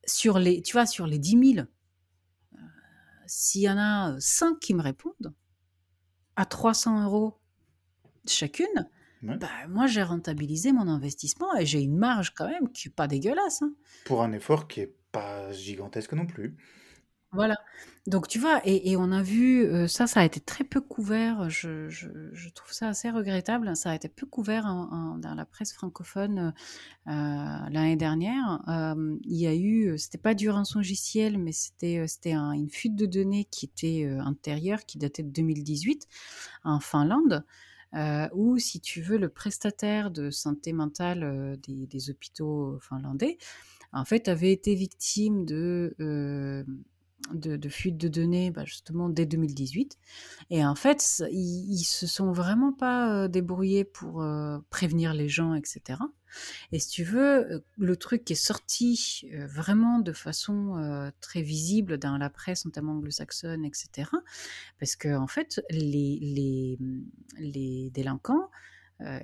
sur 0.06 0.39
les, 0.39 0.62
tu 0.62 0.73
vois, 0.73 0.86
sur 0.86 1.06
les 1.06 1.19
10 1.19 1.53
000, 1.56 1.67
euh, 1.67 2.58
s'il 3.25 3.62
y 3.62 3.69
en 3.69 3.77
a 3.77 4.15
5 4.19 4.60
qui 4.60 4.73
me 4.73 4.82
répondent, 4.82 5.34
à 6.36 6.45
300 6.45 7.06
euros 7.06 7.39
chacune, 8.27 8.88
Ouais. 9.23 9.39
bah, 9.39 9.49
moi 9.69 9.88
j'ai 9.88 10.03
rentabilisé 10.03 10.71
mon 10.73 10.88
investissement 10.88 11.56
et 11.58 11.65
j'ai 11.65 11.82
une 11.82 11.97
marge 11.97 12.34
quand 12.36 12.47
même 12.47 12.71
qui 12.71 12.88
n'est 12.88 12.93
pas 12.93 13.08
dégueulasse. 13.08 13.62
hein. 13.62 13.73
Pour 14.03 14.23
un 14.23 14.32
effort 14.32 14.67
qui 14.67 14.80
est 14.82 14.95
pas 15.12 15.51
gigantesque 15.51 16.13
non 16.13 16.25
plus. 16.25 16.58
Voilà. 17.34 17.56
Donc 18.08 18.27
tu 18.30 18.39
vois, 18.39 18.62
et, 18.65 18.89
et 18.91 18.95
on 18.97 19.12
a 19.12 19.21
vu, 19.21 19.65
euh, 19.65 19.86
ça, 19.88 20.08
ça 20.08 20.21
a 20.21 20.25
été 20.25 20.39
très 20.39 20.63
peu 20.63 20.80
couvert, 20.80 21.49
je, 21.49 21.89
je- 21.89 22.08
je 22.32 22.49
trouve 22.49 22.71
ça 22.71 22.88
assez 22.88 23.10
regrettable, 23.12 23.75
ça 23.75 23.91
a 23.91 23.95
été 23.95 24.08
peu 24.08 24.25
couvert 24.25 24.65
en- 24.65 24.89
en- 24.91 25.17
dans 25.17 25.36
la 25.36 25.45
presse 25.45 25.73
francophone 25.73 26.53
euh, 27.08 27.12
l'année 27.12 27.97
dernière. 27.97 28.62
Euh, 28.69 29.17
il 29.23 29.38
y 29.38 29.47
a 29.47 29.56
eu, 29.56 29.97
c'était 29.99 30.19
pas 30.19 30.36
du 30.36 30.49
rançongiciel, 30.49 31.38
mais 31.39 31.53
c'était 31.53 32.08
c'était 32.08 32.34
un- 32.34 32.51
une 32.53 32.69
fuite 32.69 32.95
de 32.95 33.06
données 33.08 33.45
qui 33.51 33.65
était 33.65 34.10
antérieure, 34.25 34.86
qui 34.86 34.97
datait 34.99 35.23
de 35.23 35.30
2018 35.32 36.08
en 36.65 36.80
Finlande. 36.80 37.45
Euh, 37.95 38.28
où, 38.34 38.58
si 38.58 38.82
tu 38.82 39.02
veux, 39.02 39.17
le 39.17 39.30
prestataire 39.30 40.12
de 40.12 40.30
santé 40.30 40.73
mentale 40.73 41.23
euh, 41.23 41.56
des, 41.67 41.88
des 41.88 42.10
hôpitaux 42.10 42.80
finlandais, 42.82 43.38
en 43.93 44.06
fait, 44.06 44.28
avait 44.28 44.52
été 44.52 44.76
victime 44.76 45.45
de, 45.45 45.95
euh, 46.00 46.63
de, 47.34 47.69
fuite 47.69 47.97
de 47.97 48.08
données 48.08 48.51
bah, 48.51 48.65
justement 48.65 49.10
dès 49.10 49.25
2018. 49.25 49.97
Et 50.49 50.65
en 50.65 50.75
fait, 50.75 51.23
ils, 51.32 51.84
se 51.84 52.08
sont 52.08 52.32
vraiment 52.32 52.73
pas 52.73 53.13
euh, 53.13 53.27
débrouillés 53.27 53.84
pour 53.84 54.21
euh, 54.21 54.60
prévenir 54.69 55.13
les 55.13 55.30
gens, 55.30 55.53
etc. 55.53 55.99
Et 56.71 56.80
si 56.80 56.89
tu 56.89 57.03
veux, 57.03 57.51
euh, 57.51 57.60
le 57.77 57.95
truc 57.95 58.23
qui 58.23 58.34
est 58.34 58.36
sorti 58.36 59.30
vraiment 59.47 59.99
de 59.99 60.13
façon 60.13 61.12
très 61.21 61.41
visible 61.41 61.97
dans 61.97 62.17
la 62.17 62.30
presse, 62.30 62.65
notamment 62.65 62.93
anglo-saxonne, 62.93 63.65
etc. 63.65 64.10
Parce 64.80 64.95
que 64.95 65.15
en 65.15 65.27
fait, 65.27 65.62
les, 65.69 66.19
les, 66.21 66.77
les 67.39 67.89
délinquants 67.91 68.49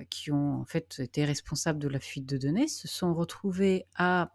qui 0.08 0.30
ont 0.30 0.60
en 0.60 0.64
fait 0.64 1.00
été 1.00 1.24
responsables 1.24 1.80
de 1.80 1.88
la 1.88 1.98
fuite 1.98 2.26
de 2.26 2.36
données 2.36 2.68
se 2.68 2.86
sont 2.86 3.12
retrouvés 3.12 3.86
à 3.96 4.30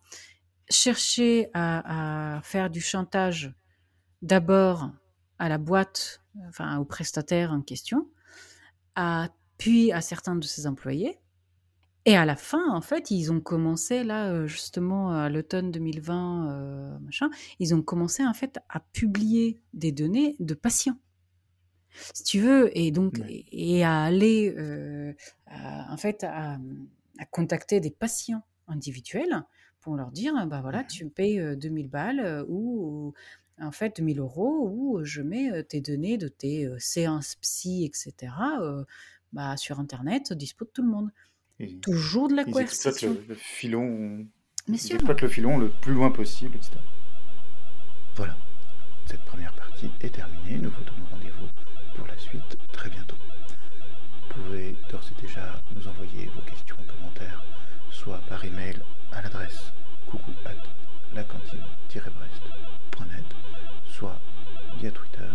chercher 0.70 1.50
à, 1.54 2.38
à 2.38 2.42
faire 2.42 2.70
du 2.70 2.82
chantage 2.82 3.54
d'abord 4.22 4.92
à 5.40 5.50
la 5.50 5.58
boîte, 5.58 6.22
enfin 6.48 6.78
au 6.78 6.86
prestataire 6.86 7.52
en 7.54 7.62
question, 7.62 8.10
à, 8.96 9.30
puis 9.58 9.92
à 9.92 10.02
certains 10.02 10.36
de 10.36 10.46
ses 10.46 10.68
employés. 10.68 11.20
Et 12.06 12.16
à 12.18 12.26
la 12.26 12.36
fin, 12.36 12.72
en 12.72 12.82
fait, 12.82 13.12
ils 13.12 13.32
ont 13.32 13.42
commencé, 13.42 14.04
là, 14.04 14.30
euh, 14.32 14.48
justement, 14.48 15.12
à 15.12 15.30
l'automne 15.30 15.72
2020, 15.72 16.50
euh, 16.52 17.00
machin, 17.00 17.30
ils 17.60 17.76
ont 17.76 17.82
commencé, 17.84 18.26
en 18.26 18.34
fait, 18.34 18.60
à 18.70 18.80
publier 18.80 19.62
des 19.74 19.92
données 19.92 20.36
de 20.40 20.54
patients. 20.54 20.98
Si 22.14 22.24
tu 22.24 22.40
veux, 22.40 22.76
et 22.78 22.92
donc, 22.92 23.20
Ouais. 23.20 23.32
et, 23.52 23.80
et 23.80 23.84
à 23.84 24.04
aller, 24.04 24.54
euh, 24.58 25.14
à- 25.48 25.92
en 25.92 25.98
fait, 25.98 26.24
à, 26.24 26.58
à 27.20 27.26
contacter 27.26 27.80
des 27.80 27.92
patients 27.92 28.44
individuels 28.68 29.44
pour 29.82 29.96
leur 29.96 30.12
dire, 30.12 30.34
bah 30.48 30.62
voilà, 30.62 30.80
Mhm. 30.82 30.88
tu 30.88 31.06
me 31.06 31.10
payes 31.10 31.40
euh, 31.40 31.56
2000 31.56 31.88
balles 31.90 32.46
ou, 32.48 33.14
en 33.62 33.72
fait, 33.72 33.98
2000 33.98 34.20
euros 34.20 34.70
ou 34.72 35.04
je 35.04 35.22
mets 35.22 35.64
tes 35.64 35.82
données 35.82 36.18
de 36.18 36.28
tes 36.28 36.66
euh, 36.66 36.78
séances 36.80 37.36
psy, 37.42 37.86
etc., 37.86 38.34
euh, 38.62 38.84
bah, 39.34 39.56
sur 39.58 39.80
Internet, 39.80 40.34
dispo 40.34 40.66
de 40.66 40.70
tout 40.72 40.82
le 40.82 40.90
monde. 40.90 41.10
Toujours 41.82 42.30
de 42.30 42.36
la 42.36 42.44
ils 42.44 42.58
exploitent 42.58 42.94
coercition. 42.96 43.14
le, 43.14 43.26
le 43.28 43.36
filon. 43.36 44.26
Bien 44.68 44.76
Ils 44.76 44.80
sûr. 44.80 44.96
exploitent 44.96 45.22
le 45.22 45.28
filon 45.30 45.58
le 45.58 45.70
plus 45.70 45.94
loin 45.94 46.10
possible, 46.12 46.56
etc. 46.56 46.72
Voilà. 48.16 48.38
Cette 49.08 49.22
première 49.22 49.54
partie 49.54 49.90
est 50.02 50.14
terminée. 50.14 50.58
Nous 50.58 50.70
vous 50.70 50.84
donnons 50.84 51.06
rendez-vous 51.12 51.48
pour 51.96 52.08
la 52.08 52.18
suite 52.18 52.58
très 52.72 52.90
bientôt. 52.90 53.16
Vous 53.18 54.44
pouvez 54.44 54.76
d'ores 54.90 55.10
et 55.18 55.22
déjà 55.22 55.62
nous 55.76 55.88
envoyer 55.88 56.28
vos 56.36 56.42
questions, 56.42 56.78
commentaires, 56.88 57.44
soit 57.92 58.20
par 58.30 58.44
email 58.46 58.80
à 59.12 59.22
l'adresse 59.22 59.72
coucou 60.08 60.32
at 60.46 60.56
la 61.14 61.24
cantine-brest.net, 61.24 63.26
soit 63.92 64.20
via 64.80 64.92
Twitter, 64.92 65.28